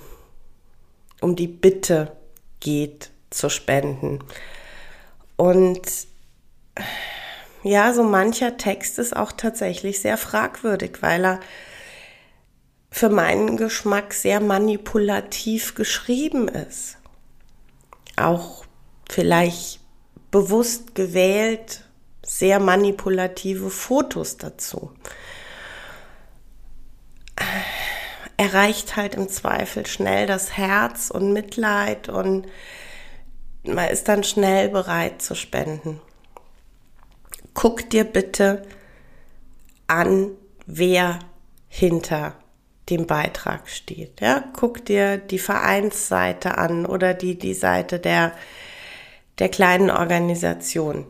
um 1.20 1.36
die 1.36 1.48
Bitte 1.48 2.12
geht 2.60 3.10
zu 3.32 3.50
spenden. 3.50 4.20
Und 5.36 5.82
ja, 7.63 7.92
so 7.92 8.04
mancher 8.04 8.56
Text 8.56 9.00
ist 9.00 9.16
auch 9.16 9.32
tatsächlich 9.32 10.00
sehr 10.00 10.18
fragwürdig, 10.18 11.01
weil 11.01 11.25
er 11.25 11.40
für 12.92 13.10
meinen 13.10 13.58
Geschmack 13.58 14.13
sehr 14.13 14.40
manipulativ 14.40 15.74
geschrieben 15.74 16.48
ist 16.48 16.98
auch 18.22 18.66
vielleicht 19.10 19.79
bewusst 20.31 20.96
gewählt 20.96 21.84
sehr 22.24 22.60
manipulative 22.60 23.70
Fotos 23.70 24.38
dazu. 24.38 24.92
Erreicht 28.38 28.96
halt 28.96 29.16
im 29.16 29.27
Zweifel 29.29 29.86
schnell 29.86 30.27
das 30.27 30.57
Herz 30.57 31.10
und 31.10 31.34
Mitleid 31.34 32.10
und 32.10 32.48
man 33.64 33.90
ist 33.90 34.07
dann 34.07 34.24
schnell 34.24 34.70
bereit 34.70 35.22
zu 35.22 35.36
spenden. 35.36 36.01
Guck 37.53 37.90
dir 37.90 38.05
bitte 38.05 38.64
an, 39.88 40.31
wer 40.66 41.20
hinter 41.68 42.36
dem 42.89 43.07
Beitrag 43.07 43.70
steht. 43.70 44.22
Ja, 44.22 44.44
guck 44.53 44.85
dir 44.85 45.17
die 45.17 45.39
Vereinsseite 45.39 46.57
an 46.57 46.85
oder 46.85 47.13
die, 47.13 47.37
die 47.37 47.53
Seite 47.53 48.00
der, 48.00 48.33
der 49.39 49.50
kleinen 49.50 49.89
Organisation. 49.89 51.05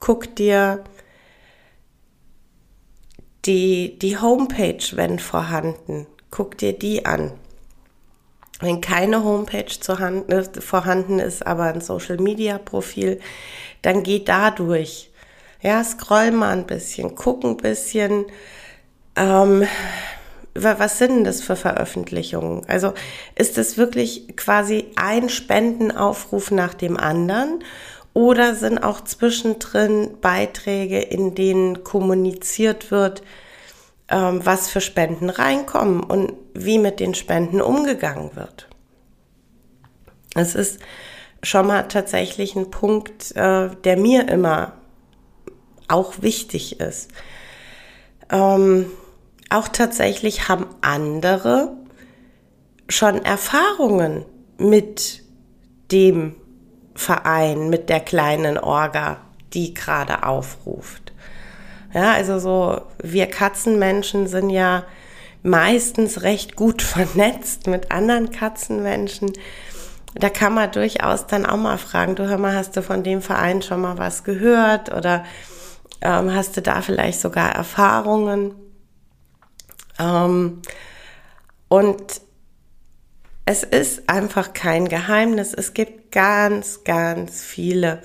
Guck 0.00 0.36
dir 0.36 0.84
die, 3.44 3.98
die 3.98 4.18
Homepage, 4.18 4.84
wenn 4.92 5.18
vorhanden, 5.18 6.06
guck 6.30 6.58
dir 6.58 6.72
die 6.72 7.04
an. 7.04 7.32
Wenn 8.60 8.80
keine 8.80 9.24
Homepage 9.24 9.66
äh, 9.66 10.60
vorhanden 10.60 11.18
ist, 11.18 11.46
aber 11.46 11.64
ein 11.64 11.80
Social 11.80 12.18
Media 12.18 12.56
Profil, 12.58 13.20
dann 13.82 14.02
geh 14.02 14.24
da 14.24 14.50
durch. 14.50 15.10
Ja, 15.60 15.82
scroll 15.82 16.30
mal 16.30 16.52
ein 16.52 16.66
bisschen, 16.66 17.14
guck 17.14 17.44
ein 17.44 17.56
bisschen, 17.56 18.26
ähm, 19.16 19.66
was 20.54 20.98
sind 20.98 21.10
denn 21.10 21.24
das 21.24 21.42
für 21.42 21.56
Veröffentlichungen? 21.56 22.62
Also 22.68 22.94
ist 23.34 23.58
es 23.58 23.76
wirklich 23.76 24.36
quasi 24.36 24.86
ein 24.96 25.28
Spendenaufruf 25.28 26.50
nach 26.50 26.74
dem 26.74 26.96
anderen 26.96 27.64
oder 28.12 28.54
sind 28.54 28.78
auch 28.78 29.00
zwischendrin 29.02 30.20
Beiträge, 30.20 31.00
in 31.00 31.34
denen 31.34 31.82
kommuniziert 31.82 32.92
wird, 32.92 33.22
ähm, 34.08 34.40
was 34.44 34.68
für 34.68 34.80
Spenden 34.80 35.28
reinkommen 35.28 36.00
und 36.00 36.34
wie 36.54 36.78
mit 36.78 37.00
den 37.00 37.14
Spenden 37.14 37.60
umgegangen 37.60 38.36
wird? 38.36 38.68
Es 40.36 40.54
ist 40.54 40.78
schon 41.42 41.66
mal 41.66 41.82
tatsächlich 41.88 42.54
ein 42.54 42.70
Punkt, 42.70 43.34
äh, 43.34 43.70
der 43.82 43.96
mir 43.96 44.28
immer 44.28 44.72
auch 45.88 46.22
wichtig 46.22 46.80
ist. 46.80 47.10
Ähm, 48.30 48.86
auch 49.54 49.68
tatsächlich 49.68 50.48
haben 50.48 50.66
andere 50.80 51.72
schon 52.88 53.24
Erfahrungen 53.24 54.24
mit 54.58 55.22
dem 55.90 56.34
Verein, 56.94 57.70
mit 57.70 57.88
der 57.88 58.00
kleinen 58.00 58.58
Orga, 58.58 59.18
die 59.52 59.74
gerade 59.74 60.24
aufruft. 60.24 61.12
Ja, 61.92 62.12
also 62.12 62.38
so, 62.38 62.82
wir 63.02 63.26
Katzenmenschen 63.26 64.26
sind 64.26 64.50
ja 64.50 64.84
meistens 65.42 66.22
recht 66.22 66.56
gut 66.56 66.82
vernetzt 66.82 67.66
mit 67.66 67.92
anderen 67.92 68.30
Katzenmenschen. 68.30 69.32
Da 70.14 70.28
kann 70.30 70.54
man 70.54 70.70
durchaus 70.70 71.26
dann 71.26 71.46
auch 71.46 71.56
mal 71.56 71.78
fragen, 71.78 72.14
du 72.14 72.28
hör 72.28 72.38
mal, 72.38 72.54
hast 72.54 72.76
du 72.76 72.82
von 72.82 73.02
dem 73.02 73.22
Verein 73.22 73.62
schon 73.62 73.80
mal 73.80 73.98
was 73.98 74.24
gehört 74.24 74.94
oder 74.94 75.24
ähm, 76.00 76.32
hast 76.32 76.56
du 76.56 76.62
da 76.62 76.82
vielleicht 76.82 77.20
sogar 77.20 77.52
Erfahrungen? 77.52 78.54
Ähm, 79.98 80.62
und 81.68 82.20
es 83.46 83.62
ist 83.62 84.08
einfach 84.08 84.52
kein 84.52 84.88
Geheimnis. 84.88 85.52
Es 85.54 85.74
gibt 85.74 86.12
ganz, 86.12 86.84
ganz 86.84 87.42
viele, 87.42 88.02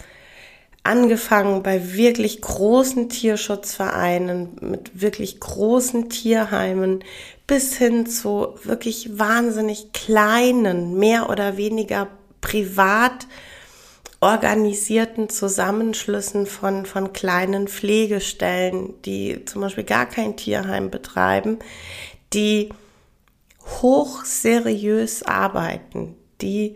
angefangen 0.84 1.62
bei 1.62 1.93
wirklich 1.93 2.41
großen 2.41 3.10
Tierschutzvereinen, 3.10 4.58
mit 4.62 5.02
wirklich 5.02 5.39
großen 5.39 6.10
Tierheimen, 6.10 7.04
bis 7.47 7.78
hin 7.78 8.06
zu 8.06 8.56
wirklich 8.63 9.17
wahnsinnig 9.19 9.91
kleinen, 9.93 10.97
mehr 10.97 11.30
oder 11.30 11.58
weniger 11.58 12.08
privat 12.41 13.28
organisierten 14.22 15.30
Zusammenschlüssen 15.30 16.46
von, 16.46 16.86
von 16.86 17.14
kleinen 17.14 17.68
Pflegestellen, 17.68 19.02
die 19.04 19.46
zum 19.46 19.62
Beispiel 19.62 19.86
gar 19.86 20.06
kein 20.06 20.36
Tierheim 20.36 20.90
betreiben, 20.92 21.60
die 22.34 22.70
hochseriös 23.82 25.24
arbeiten, 25.24 26.16
die 26.42 26.76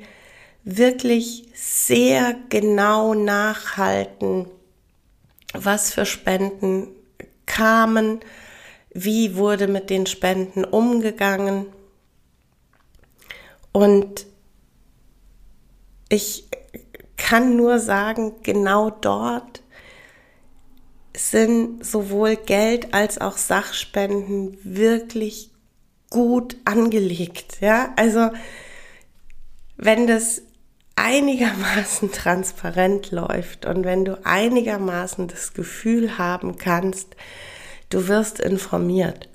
wirklich 0.64 1.46
sehr 1.54 2.36
genau 2.48 3.14
nachhalten, 3.14 4.48
was 5.54 5.94
für 5.94 6.06
Spenden 6.06 6.88
kamen, 7.46 8.22
wie 8.94 9.36
wurde 9.36 9.68
mit 9.68 9.90
den 9.90 10.06
Spenden 10.06 10.64
umgegangen. 10.64 11.66
Und 13.74 14.28
ich 16.10 16.46
kann 17.18 17.56
nur 17.56 17.80
sagen, 17.80 18.34
genau 18.44 18.90
dort 18.90 19.62
sind 21.16 21.86
sowohl 21.86 22.36
Geld 22.36 22.94
als 22.94 23.20
auch 23.20 23.38
Sachspenden 23.38 24.58
wirklich 24.64 25.52
gut 26.10 26.58
angelegt. 26.66 27.58
Ja, 27.62 27.94
also 27.96 28.32
wenn 29.78 30.08
das 30.08 30.42
einigermaßen 30.96 32.12
transparent 32.14 33.12
läuft 33.12 33.66
und 33.66 33.84
wenn 33.84 34.06
du 34.06 34.24
einigermaßen 34.26 35.28
das 35.28 35.54
Gefühl 35.54 36.18
haben 36.18 36.58
kannst, 36.58 37.16
du 37.90 38.08
wirst 38.08 38.40
informiert, 38.40 39.30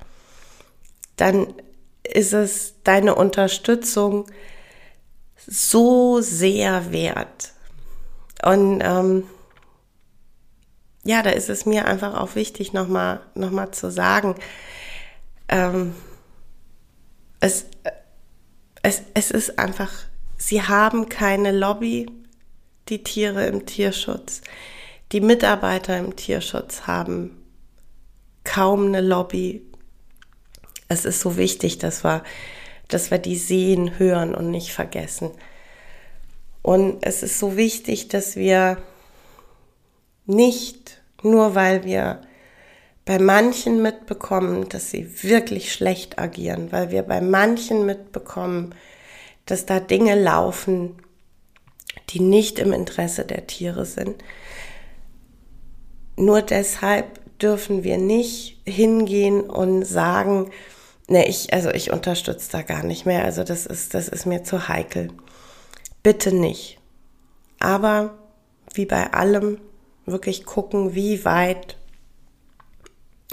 dann 1.16 1.54
ist 2.02 2.32
es 2.32 2.74
deine 2.84 3.14
Unterstützung 3.14 4.26
so 5.36 6.20
sehr 6.20 6.92
wert. 6.92 7.52
Und 8.44 8.80
ähm, 8.82 9.24
ja, 11.04 11.22
da 11.22 11.30
ist 11.30 11.48
es 11.48 11.66
mir 11.66 11.86
einfach 11.86 12.14
auch 12.14 12.34
wichtig, 12.34 12.72
nochmal 12.72 13.20
noch 13.34 13.50
mal 13.50 13.72
zu 13.72 13.90
sagen, 13.90 14.34
ähm, 15.48 15.94
es, 17.40 17.66
es, 18.82 19.02
es 19.14 19.30
ist 19.30 19.58
einfach, 19.58 19.92
sie 20.36 20.62
haben 20.62 21.08
keine 21.08 21.52
Lobby, 21.52 22.10
die 22.88 23.02
Tiere 23.02 23.46
im 23.46 23.66
Tierschutz. 23.66 24.42
Die 25.12 25.20
Mitarbeiter 25.20 25.96
im 25.98 26.16
Tierschutz 26.16 26.86
haben 26.86 27.42
kaum 28.44 28.86
eine 28.86 29.00
Lobby. 29.00 29.62
Es 30.88 31.04
ist 31.04 31.20
so 31.20 31.36
wichtig, 31.36 31.78
dass 31.78 32.04
wir, 32.04 32.22
dass 32.88 33.10
wir 33.10 33.18
die 33.18 33.36
sehen, 33.36 33.98
hören 33.98 34.34
und 34.34 34.50
nicht 34.50 34.72
vergessen. 34.72 35.30
Und 36.68 36.98
es 37.00 37.22
ist 37.22 37.38
so 37.38 37.56
wichtig, 37.56 38.08
dass 38.08 38.36
wir 38.36 38.76
nicht 40.26 41.00
nur 41.22 41.54
weil 41.54 41.84
wir 41.84 42.20
bei 43.06 43.18
manchen 43.18 43.80
mitbekommen, 43.80 44.68
dass 44.68 44.90
sie 44.90 45.22
wirklich 45.22 45.72
schlecht 45.72 46.18
agieren, 46.18 46.70
weil 46.70 46.90
wir 46.90 47.04
bei 47.04 47.22
manchen 47.22 47.86
mitbekommen, 47.86 48.74
dass 49.46 49.64
da 49.64 49.80
Dinge 49.80 50.14
laufen, 50.14 50.98
die 52.10 52.20
nicht 52.20 52.58
im 52.58 52.74
Interesse 52.74 53.24
der 53.24 53.46
Tiere 53.46 53.86
sind. 53.86 54.22
Nur 56.16 56.42
deshalb 56.42 57.38
dürfen 57.38 57.82
wir 57.82 57.96
nicht 57.96 58.60
hingehen 58.66 59.40
und 59.40 59.84
sagen, 59.84 60.50
ne, 61.08 61.26
ich, 61.26 61.50
also 61.54 61.70
ich 61.70 61.94
unterstütze 61.94 62.52
da 62.52 62.60
gar 62.60 62.82
nicht 62.82 63.06
mehr, 63.06 63.24
also 63.24 63.42
das 63.42 63.64
ist, 63.64 63.94
das 63.94 64.08
ist 64.08 64.26
mir 64.26 64.44
zu 64.44 64.68
heikel. 64.68 65.08
Bitte 66.08 66.34
nicht. 66.34 66.78
Aber 67.58 68.16
wie 68.72 68.86
bei 68.86 69.12
allem, 69.12 69.60
wirklich 70.06 70.46
gucken, 70.46 70.94
wie 70.94 71.26
weit 71.26 71.76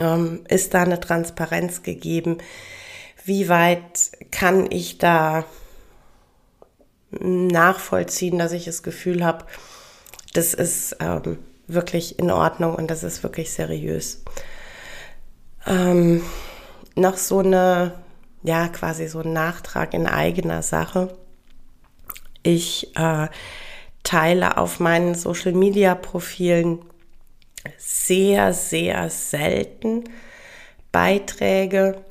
ähm, 0.01 0.43
ist 0.49 0.73
da 0.73 0.81
eine 0.81 0.99
Transparenz 0.99 1.83
gegeben, 1.83 2.39
wie 3.23 3.47
weit 3.47 4.11
kann 4.29 4.69
ich 4.69 4.97
da 4.97 5.45
nachvollziehen, 7.11 8.39
dass 8.39 8.51
ich 8.51 8.65
das 8.65 8.83
Gefühl 8.83 9.23
habe, 9.23 9.45
das 10.33 10.53
ist 10.53 10.97
ähm, 10.99 11.39
wirklich 11.67 12.19
in 12.19 12.29
Ordnung 12.29 12.75
und 12.75 12.91
das 12.91 13.03
ist 13.03 13.23
wirklich 13.23 13.53
seriös. 13.53 14.21
Ähm, 15.65 16.23
noch 16.97 17.15
so 17.15 17.39
eine, 17.39 17.93
ja, 18.43 18.67
quasi 18.67 19.07
so 19.07 19.21
ein 19.21 19.31
Nachtrag 19.31 19.93
in 19.93 20.07
eigener 20.07 20.61
Sache. 20.61 21.15
Ich 22.45 22.95
äh, 22.95 23.27
teile 24.03 24.57
auf 24.57 24.79
meinen 24.79 25.15
Social-Media-Profilen 25.15 26.79
sehr, 27.79 28.53
sehr 28.53 29.09
selten 29.09 30.03
Beiträge, 30.91 32.05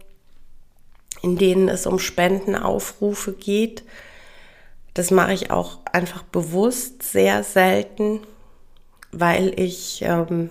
in 1.22 1.38
denen 1.38 1.68
es 1.68 1.86
um 1.86 2.00
Spendenaufrufe 2.00 3.32
geht. 3.32 3.84
Das 4.92 5.12
mache 5.12 5.34
ich 5.34 5.52
auch 5.52 5.78
einfach 5.92 6.24
bewusst 6.24 7.04
sehr 7.04 7.44
selten, 7.44 8.18
weil 9.12 9.58
ich 9.58 10.02
ähm, 10.02 10.50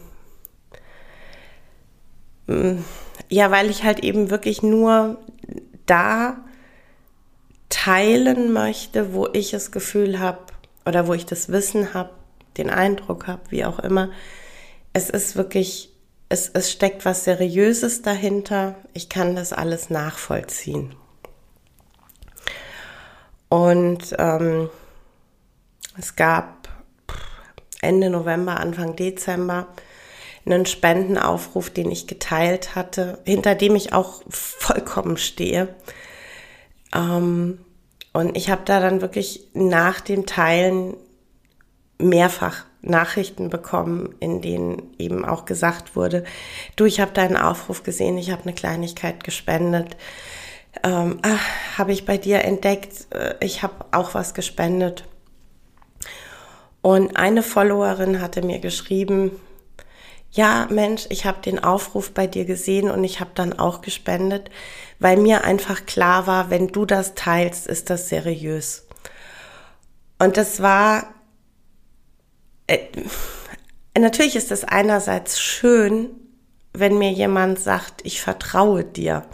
ja, 3.28 3.52
weil 3.52 3.70
ich 3.70 3.84
halt 3.84 4.00
eben 4.00 4.30
wirklich 4.30 4.64
nur 4.64 5.18
da 5.86 6.38
teilen 7.74 8.54
möchte, 8.54 9.14
wo 9.14 9.28
ich 9.34 9.50
das 9.50 9.72
Gefühl 9.72 10.20
habe, 10.20 10.38
oder 10.86 11.08
wo 11.08 11.14
ich 11.14 11.26
das 11.26 11.50
Wissen 11.50 11.96
habe, 11.96 12.12
den 12.58 12.70
Eindruck 12.70 13.26
habe, 13.26 13.42
wie 13.50 13.66
auch 13.66 13.80
immer, 13.80 14.12
es 14.94 15.10
ist 15.10 15.36
wirklich, 15.36 15.92
es, 16.30 16.50
es 16.50 16.72
steckt 16.72 17.04
was 17.04 17.24
Seriöses 17.24 18.04
dahinter. 18.04 18.76
Ich 18.94 19.10
kann 19.10 19.36
das 19.36 19.54
alles 19.54 19.90
nachvollziehen. 19.90 20.94
Und 23.50 24.16
ähm, 24.20 24.70
es 25.98 26.16
gab 26.16 26.70
Ende 27.82 28.12
November, 28.12 28.60
Anfang 28.60 28.96
Dezember 28.96 29.68
einen 30.46 30.68
Spendenaufruf, 30.68 31.72
den 31.72 31.90
ich 31.90 32.06
geteilt 32.06 32.76
hatte, 32.76 33.20
hinter 33.24 33.56
dem 33.56 33.76
ich 33.76 33.94
auch 33.94 34.22
vollkommen 34.30 35.18
stehe. 35.18 35.74
Ähm, 36.94 37.60
und 38.14 38.38
ich 38.38 38.50
habe 38.50 38.62
da 38.66 38.80
dann 38.80 39.02
wirklich 39.02 39.48
nach 39.54 40.00
dem 40.00 40.26
Teilen 40.26 40.96
mehrfach 41.98 42.66
Nachrichten 42.82 43.50
bekommen, 43.50 44.14
in 44.20 44.42
denen 44.42 44.94
eben 45.00 45.26
auch 45.26 45.46
gesagt 45.46 45.96
wurde, 45.96 46.26
du, 46.76 46.86
ich 46.86 47.00
habe 47.00 47.12
deinen 47.12 47.38
Aufruf 47.38 47.84
gesehen, 47.84 48.18
ich 48.18 48.32
habe 48.32 48.44
eine 48.44 48.54
Kleinigkeit 48.54 49.24
gespendet. 49.24 49.96
Ähm, 50.84 51.20
habe 51.78 51.94
ich 51.94 52.06
bei 52.06 52.18
dir 52.18 52.44
entdeckt, 52.44 53.08
äh, 53.14 53.36
ich 53.40 53.64
habe 53.64 53.86
auch 53.92 54.14
was 54.14 54.34
gespendet. 54.34 55.06
Und 56.82 57.16
eine 57.16 57.42
Followerin 57.42 58.22
hatte 58.22 58.42
mir 58.42 58.60
geschrieben, 58.60 59.32
ja 60.34 60.68
Mensch, 60.70 61.06
ich 61.10 61.26
habe 61.26 61.42
den 61.42 61.64
Aufruf 61.64 62.12
bei 62.12 62.28
dir 62.28 62.46
gesehen 62.46 62.90
und 62.90 63.04
ich 63.04 63.20
habe 63.20 63.32
dann 63.36 63.58
auch 63.58 63.82
gespendet, 63.82 64.50
weil 65.00 65.18
mir 65.18 65.44
einfach 65.44 65.86
klar 65.86 66.28
war, 66.28 66.50
wenn 66.50 66.68
du 66.68 66.86
das 66.86 67.14
teilst, 67.14 67.68
ist 67.68 67.90
das 67.90 68.10
seriös. 68.10 68.88
Und 70.20 70.38
das 70.38 70.62
war, 70.62 71.14
äh, 72.68 72.80
natürlich 73.98 74.36
ist 74.36 74.52
es 74.52 74.64
einerseits 74.64 75.40
schön, 75.40 76.10
wenn 76.74 76.98
mir 76.98 77.12
jemand 77.12 77.60
sagt, 77.60 78.02
ich 78.04 78.22
vertraue 78.22 78.84
dir. 78.84 79.26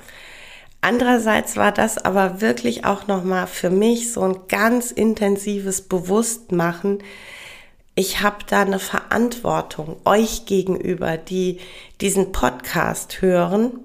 Andererseits 0.81 1.55
war 1.57 1.71
das 1.71 1.97
aber 1.97 2.41
wirklich 2.41 2.85
auch 2.85 3.07
nochmal 3.07 3.47
für 3.47 3.69
mich 3.69 4.11
so 4.11 4.21
ein 4.23 4.47
ganz 4.47 4.91
intensives 4.91 5.81
Bewusstmachen, 5.81 7.03
ich 7.99 8.21
habe 8.21 8.45
da 8.47 8.61
eine 8.61 8.79
Verantwortung 8.79 9.97
euch 10.05 10.45
gegenüber, 10.45 11.17
die 11.17 11.59
diesen 11.99 12.31
Podcast 12.31 13.21
hören 13.21 13.77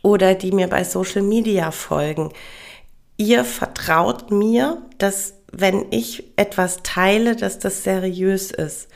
oder 0.00 0.36
die 0.36 0.52
mir 0.52 0.68
bei 0.68 0.84
Social 0.84 1.22
Media 1.22 1.72
folgen. 1.72 2.32
Ihr 3.16 3.44
vertraut 3.44 4.30
mir, 4.30 4.80
dass 4.98 5.34
wenn 5.50 5.86
ich 5.90 6.22
etwas 6.36 6.84
teile, 6.84 7.34
dass 7.34 7.58
das 7.58 7.82
seriös 7.82 8.52
ist. 8.52 8.86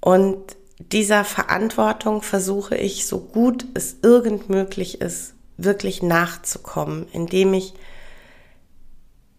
Und 0.00 0.56
dieser 0.78 1.24
Verantwortung 1.24 2.22
versuche 2.22 2.76
ich, 2.76 3.04
so 3.06 3.18
gut 3.18 3.66
es 3.74 3.96
irgend 4.02 4.48
möglich 4.48 5.00
ist, 5.00 5.34
wirklich 5.56 6.04
nachzukommen, 6.04 7.08
indem 7.10 7.52
ich 7.52 7.74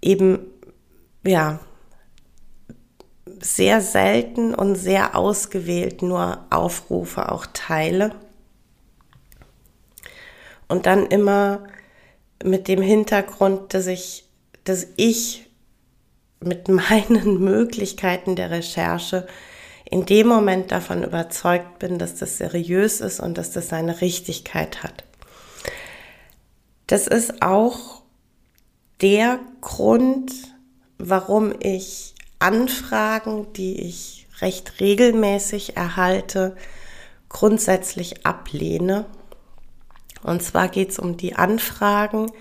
eben, 0.01 0.39
ja, 1.25 1.61
sehr 3.41 3.81
selten 3.81 4.53
und 4.53 4.75
sehr 4.75 5.15
ausgewählt 5.15 6.01
nur 6.01 6.45
Aufrufe 6.49 7.31
auch 7.31 7.45
teile. 7.53 8.11
Und 10.67 10.85
dann 10.85 11.05
immer 11.05 11.63
mit 12.43 12.67
dem 12.67 12.81
Hintergrund, 12.81 13.73
dass 13.73 13.87
ich, 13.87 14.25
dass 14.63 14.87
ich 14.95 15.47
mit 16.39 16.67
meinen 16.69 17.39
Möglichkeiten 17.43 18.35
der 18.35 18.51
Recherche 18.51 19.27
in 19.89 20.05
dem 20.05 20.27
Moment 20.27 20.71
davon 20.71 21.03
überzeugt 21.03 21.79
bin, 21.79 21.99
dass 21.99 22.15
das 22.15 22.37
seriös 22.37 23.01
ist 23.01 23.19
und 23.19 23.37
dass 23.37 23.51
das 23.51 23.69
seine 23.69 24.01
Richtigkeit 24.01 24.83
hat. 24.83 25.03
Das 26.87 27.07
ist 27.07 27.41
auch 27.41 28.01
der 29.01 29.39
Grund, 29.61 30.31
warum 30.97 31.53
ich 31.59 32.14
Anfragen, 32.39 33.51
die 33.53 33.81
ich 33.81 34.27
recht 34.41 34.79
regelmäßig 34.79 35.77
erhalte, 35.77 36.55
grundsätzlich 37.29 38.25
ablehne. 38.25 39.05
Und 40.23 40.41
zwar 40.41 40.67
geht 40.67 40.91
es 40.91 40.99
um 40.99 41.17
die 41.17 41.35
Anfragen, 41.35 42.31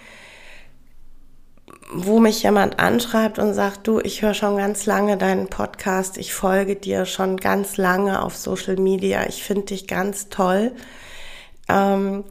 wo 1.93 2.19
mich 2.19 2.43
jemand 2.43 2.79
anschreibt 2.81 3.39
und 3.39 3.55
sagt, 3.55 3.87
du, 3.87 4.01
ich 4.01 4.23
höre 4.23 4.35
schon 4.35 4.57
ganz 4.57 4.87
lange 4.87 5.17
deinen 5.17 5.49
Podcast, 5.49 6.17
ich 6.17 6.33
folge 6.33 6.77
dir 6.77 7.05
schon 7.05 7.37
ganz 7.37 7.77
lange 7.77 8.23
auf 8.23 8.37
Social 8.37 8.77
Media, 8.77 9.27
ich 9.29 9.43
finde 9.43 9.67
dich 9.67 9.87
ganz 9.87 10.29
toll. 10.29 10.73
Ähm, 11.69 12.25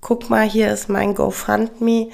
guck 0.00 0.30
mal, 0.30 0.48
hier 0.48 0.72
ist 0.72 0.88
mein 0.88 1.14
GoFundMe. 1.14 2.10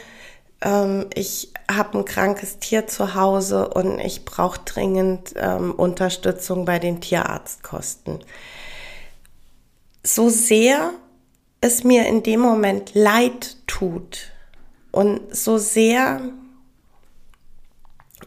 Ähm, 0.63 1.07
ich 1.15 1.53
habe 1.71 1.99
ein 1.99 2.05
krankes 2.05 2.59
Tier 2.59 2.87
zu 2.87 3.15
Hause 3.15 3.69
und 3.69 3.99
ich 3.99 4.25
brauche 4.25 4.61
dringend 4.65 5.35
ähm, 5.37 5.73
Unterstützung 5.73 6.65
bei 6.65 6.79
den 6.79 7.01
Tierarztkosten. 7.01 8.21
So 10.05 10.29
sehr 10.29 10.93
es 11.61 11.85
mir 11.85 12.07
in 12.07 12.23
dem 12.23 12.41
Moment 12.41 12.95
leid 12.95 13.57
tut 13.67 14.33
und 14.91 15.35
so 15.35 15.59
sehr 15.59 16.21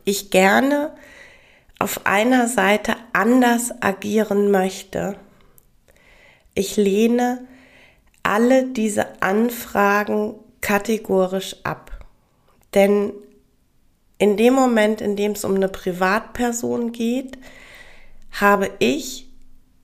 ich 0.06 0.30
gerne 0.30 0.94
auf 1.80 2.06
einer 2.06 2.48
Seite 2.48 2.96
anders 3.12 3.74
agieren 3.82 4.52
möchte, 4.52 5.18
ich 6.54 6.78
lehne 6.78 7.46
alle 8.24 8.68
diese 8.68 9.22
Anfragen 9.22 10.36
kategorisch 10.62 11.58
ab. 11.64 11.95
Denn 12.76 13.14
in 14.18 14.38
dem 14.38 14.54
Moment, 14.54 15.02
in 15.02 15.16
dem 15.16 15.32
es 15.32 15.44
um 15.44 15.56
eine 15.56 15.70
Privatperson 15.70 16.92
geht, 16.92 17.38
habe 18.32 18.70
ich 18.80 19.28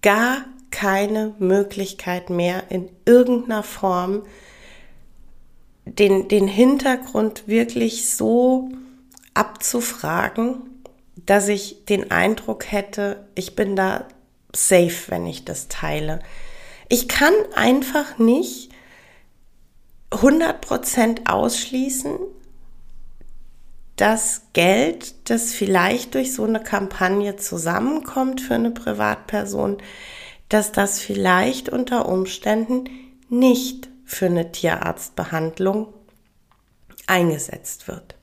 gar 0.02 0.46
keine 0.72 1.36
Möglichkeit 1.40 2.30
mehr 2.30 2.64
in 2.70 2.90
irgendeiner 3.06 3.64
Form 3.64 4.24
den, 5.86 6.28
den 6.28 6.48
Hintergrund 6.48 7.48
wirklich 7.48 8.10
so 8.10 8.70
abzufragen, 9.34 10.82
dass 11.26 11.48
ich 11.48 11.86
den 11.86 12.12
Eindruck 12.12 12.72
hätte, 12.72 13.28
ich 13.36 13.56
bin 13.56 13.76
da 13.76 14.08
safe, 14.54 15.10
wenn 15.10 15.26
ich 15.26 15.46
das 15.46 15.68
teile. 15.68 16.20
Ich 16.90 17.08
kann 17.08 17.34
einfach 17.56 18.18
nicht 18.18 18.70
100% 20.12 21.30
ausschließen, 21.30 22.18
dass 24.02 24.42
Geld, 24.54 25.30
das 25.30 25.54
vielleicht 25.54 26.16
durch 26.16 26.34
so 26.34 26.44
eine 26.44 26.60
Kampagne 26.60 27.36
zusammenkommt 27.36 28.42
für 28.42 28.56
eine 28.56 28.72
Privatperson, 28.72 29.78
dass 30.50 30.72
das 30.72 31.00
vielleicht 31.00 31.70
unter 31.70 32.10
Umständen 32.10 32.86
nicht 33.30 33.90
für 34.04 34.26
eine 34.26 34.52
Tierarztbehandlung 34.52 35.94
eingesetzt 37.06 37.88
wird. 37.88 38.16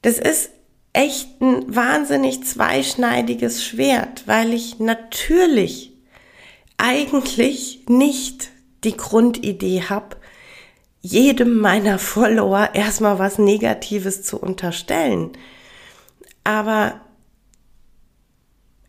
Das 0.00 0.18
ist 0.18 0.48
echt 0.94 1.42
ein 1.42 1.76
wahnsinnig 1.76 2.42
zweischneidiges 2.42 3.62
Schwert, 3.62 4.26
weil 4.26 4.54
ich 4.54 4.78
natürlich 4.78 5.92
eigentlich 6.78 7.84
nicht 7.86 8.48
die 8.82 8.96
Grundidee 8.96 9.82
habe, 9.90 10.16
jedem 11.02 11.58
meiner 11.58 11.98
Follower 11.98 12.70
erstmal 12.74 13.18
was 13.18 13.38
Negatives 13.38 14.22
zu 14.22 14.38
unterstellen. 14.38 15.32
Aber 16.44 17.00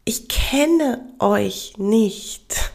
ich 0.05 0.27
kenne 0.27 1.07
euch 1.19 1.73
nicht. 1.77 2.71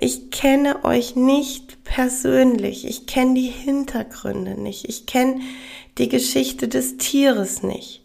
Ich 0.00 0.30
kenne 0.30 0.84
euch 0.84 1.16
nicht 1.16 1.84
persönlich. 1.84 2.86
Ich 2.86 3.06
kenne 3.06 3.34
die 3.34 3.48
Hintergründe 3.50 4.60
nicht. 4.60 4.88
Ich 4.88 5.06
kenne 5.06 5.40
die 5.98 6.08
Geschichte 6.08 6.68
des 6.68 6.96
Tieres 6.96 7.62
nicht. 7.62 8.04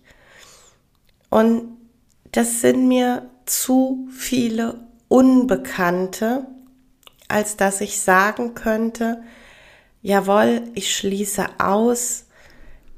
Und 1.30 1.78
das 2.32 2.62
sind 2.62 2.88
mir 2.88 3.30
zu 3.46 4.08
viele 4.12 4.88
Unbekannte, 5.08 6.46
als 7.28 7.58
dass 7.58 7.82
ich 7.82 8.00
sagen 8.00 8.56
könnte, 8.56 9.24
jawohl, 10.08 10.62
ich 10.74 10.96
schließe 10.96 11.46
aus, 11.58 12.28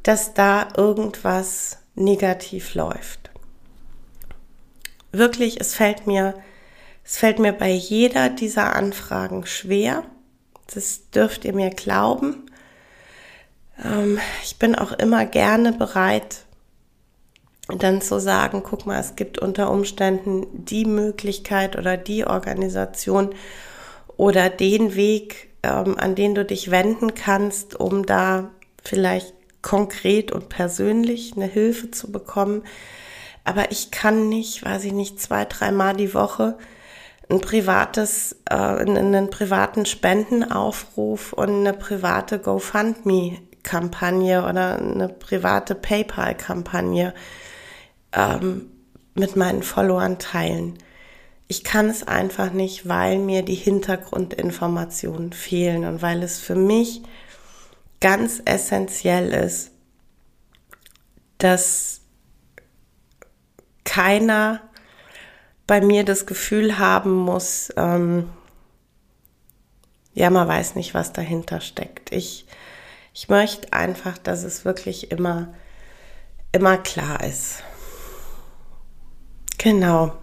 dass 0.03 0.35
da 0.35 0.67
irgendwas 0.77 1.79
negativ 1.95 2.75
läuft. 2.75 3.31
Wirklich, 5.11 5.59
es 5.59 5.73
fällt 5.73 6.05
mir, 6.05 6.35
es 7.03 7.17
fällt 7.17 7.39
mir 7.39 7.51
bei 7.51 7.71
jeder 7.71 8.29
dieser 8.29 8.75
Anfragen 8.75 9.47
schwer. 9.47 10.03
Das 10.71 11.09
dürft 11.09 11.45
ihr 11.45 11.53
mir 11.53 11.71
glauben. 11.71 12.45
Ähm, 13.83 14.19
ich 14.43 14.59
bin 14.59 14.75
auch 14.75 14.91
immer 14.91 15.25
gerne 15.25 15.73
bereit, 15.73 16.45
dann 17.69 18.01
zu 18.03 18.19
sagen, 18.19 18.61
guck 18.63 18.85
mal, 18.85 18.99
es 18.99 19.15
gibt 19.15 19.39
unter 19.39 19.71
Umständen 19.71 20.45
die 20.53 20.85
Möglichkeit 20.85 21.75
oder 21.75 21.97
die 21.97 22.25
Organisation 22.25 23.33
oder 24.15 24.51
den 24.51 24.93
Weg, 24.93 25.48
ähm, 25.63 25.97
an 25.97 26.15
den 26.15 26.35
du 26.35 26.45
dich 26.45 26.71
wenden 26.71 27.15
kannst, 27.15 27.79
um 27.79 28.05
da 28.05 28.51
vielleicht 28.83 29.33
konkret 29.61 30.31
und 30.31 30.49
persönlich 30.49 31.33
eine 31.35 31.45
Hilfe 31.45 31.91
zu 31.91 32.11
bekommen. 32.11 32.63
Aber 33.43 33.71
ich 33.71 33.91
kann 33.91 34.29
nicht, 34.29 34.63
weiß 34.63 34.85
ich 34.85 34.93
nicht, 34.93 35.19
zwei, 35.19 35.45
dreimal 35.45 35.95
die 35.95 36.13
Woche 36.13 36.57
ein 37.29 37.41
privates, 37.41 38.37
äh, 38.49 38.55
einen 38.55 39.29
privaten 39.29 39.85
Spendenaufruf 39.85 41.33
und 41.33 41.49
eine 41.49 41.73
private 41.73 42.39
GoFundMe-Kampagne 42.39 44.43
oder 44.43 44.79
eine 44.79 45.09
private 45.09 45.75
PayPal-Kampagne 45.75 47.13
ähm, 48.13 48.71
mit 49.13 49.35
meinen 49.35 49.61
Followern 49.61 50.17
teilen. 50.17 50.79
Ich 51.51 51.63
kann 51.63 51.89
es 51.89 52.07
einfach 52.07 52.51
nicht, 52.53 52.87
weil 52.87 53.17
mir 53.17 53.41
die 53.41 53.55
Hintergrundinformationen 53.55 55.33
fehlen 55.33 55.83
und 55.83 56.01
weil 56.03 56.21
es 56.21 56.39
für 56.39 56.53
mich 56.53 57.01
ganz 57.99 58.39
essentiell 58.45 59.33
ist, 59.33 59.71
dass 61.39 62.01
keiner 63.83 64.61
bei 65.65 65.81
mir 65.81 66.05
das 66.05 66.27
Gefühl 66.27 66.77
haben 66.77 67.13
muss, 67.15 67.73
ähm, 67.77 68.29
ja, 70.13 70.29
man 70.29 70.47
weiß 70.47 70.75
nicht, 70.75 70.93
was 70.93 71.13
dahinter 71.13 71.61
steckt. 71.61 72.11
Ich, 72.11 72.45
ich 73.13 73.29
möchte 73.29 73.73
einfach, 73.73 74.19
dass 74.19 74.43
es 74.43 74.65
wirklich 74.65 75.11
immer, 75.11 75.53
immer 76.51 76.77
klar 76.77 77.23
ist. 77.23 77.63
Genau. 79.57 80.15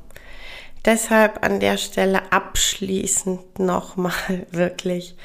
Deshalb 0.87 1.45
an 1.45 1.59
der 1.59 1.79
Stelle 1.79 2.33
abschließend 2.33 3.59
nochmal 3.59 4.47
wirklich, 4.53 5.17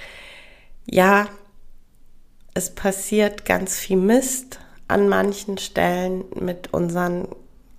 ja, 0.85 1.27
es 2.55 2.73
passiert 2.73 3.45
ganz 3.45 3.77
viel 3.77 3.97
Mist 3.97 4.59
an 4.87 5.07
manchen 5.07 5.59
Stellen 5.59 6.25
mit 6.35 6.73
unseren 6.73 7.27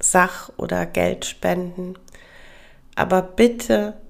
Sach- 0.01 0.51
oder 0.57 0.87
Geldspenden. 0.87 1.99
Aber 2.95 3.21
bitte 3.21 4.01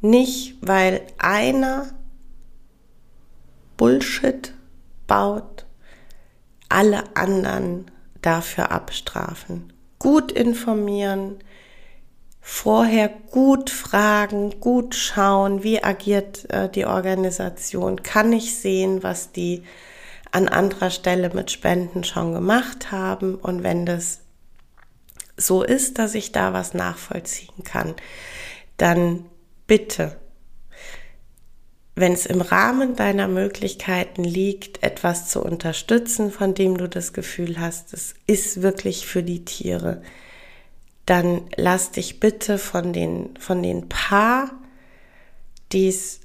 nicht, 0.00 0.56
weil 0.60 1.02
einer 1.18 1.92
Bullshit 3.76 4.54
baut, 5.06 5.66
alle 6.68 7.14
anderen 7.14 7.90
dafür 8.22 8.72
abstrafen. 8.72 9.72
Gut 9.98 10.32
informieren, 10.32 11.38
vorher 12.44 13.08
gut 13.08 13.70
fragen, 13.70 14.58
gut 14.58 14.96
schauen, 14.96 15.62
wie 15.62 15.82
agiert 15.82 16.50
äh, 16.50 16.68
die 16.68 16.84
Organisation, 16.84 18.02
kann 18.02 18.32
ich 18.32 18.56
sehen, 18.56 19.04
was 19.04 19.30
die 19.30 19.62
an 20.32 20.48
anderer 20.48 20.90
Stelle 20.90 21.30
mit 21.30 21.52
Spenden 21.52 22.02
schon 22.02 22.34
gemacht 22.34 22.90
haben? 22.90 23.36
Und 23.36 23.62
wenn 23.62 23.86
das 23.86 24.20
so 25.36 25.62
ist, 25.62 25.98
dass 25.98 26.14
ich 26.16 26.32
da 26.32 26.52
was 26.52 26.74
nachvollziehen 26.74 27.62
kann, 27.64 27.94
dann 28.76 29.24
bitte, 29.68 30.16
wenn 31.94 32.12
es 32.12 32.26
im 32.26 32.40
Rahmen 32.40 32.96
deiner 32.96 33.28
Möglichkeiten 33.28 34.24
liegt, 34.24 34.82
etwas 34.82 35.28
zu 35.28 35.42
unterstützen, 35.42 36.32
von 36.32 36.54
dem 36.54 36.76
du 36.76 36.88
das 36.88 37.12
Gefühl 37.12 37.60
hast, 37.60 37.92
es 37.92 38.14
ist 38.26 38.62
wirklich 38.62 39.06
für 39.06 39.22
die 39.22 39.44
Tiere, 39.44 40.02
dann 41.12 41.42
lass 41.56 41.90
dich 41.90 42.20
bitte 42.20 42.56
von 42.56 42.94
den, 42.94 43.36
von 43.38 43.62
den 43.62 43.90
paar, 43.90 44.50
die 45.70 45.88
es 45.88 46.20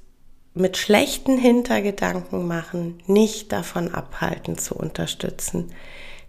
mit 0.54 0.78
schlechten 0.78 1.36
Hintergedanken 1.36 2.48
machen, 2.48 3.02
nicht 3.06 3.52
davon 3.52 3.92
abhalten 3.92 4.56
zu 4.56 4.74
unterstützen. 4.74 5.74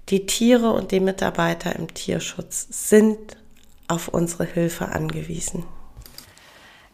Die 0.10 0.26
Tiere 0.26 0.74
und 0.74 0.92
die 0.92 1.00
Mitarbeiter 1.00 1.74
im 1.78 1.94
Tierschutz 1.94 2.68
sind 2.70 3.38
auf 3.88 4.10
unsere 4.10 4.44
Hilfe 4.44 4.90
angewiesen. 4.90 5.64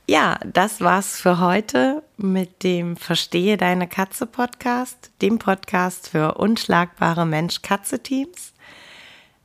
Ja, 0.07 0.37
das 0.45 0.81
war's 0.81 1.19
für 1.19 1.39
heute 1.39 2.03
mit 2.15 2.61
dem 2.61 2.95
Verstehe 2.95 3.57
deine 3.57 3.87
Katze 3.87 4.27
Podcast, 4.27 5.09
dem 5.23 5.39
Podcast 5.39 6.09
für 6.09 6.35
unschlagbare 6.35 7.25
Mensch-Katze-Teams. 7.25 8.53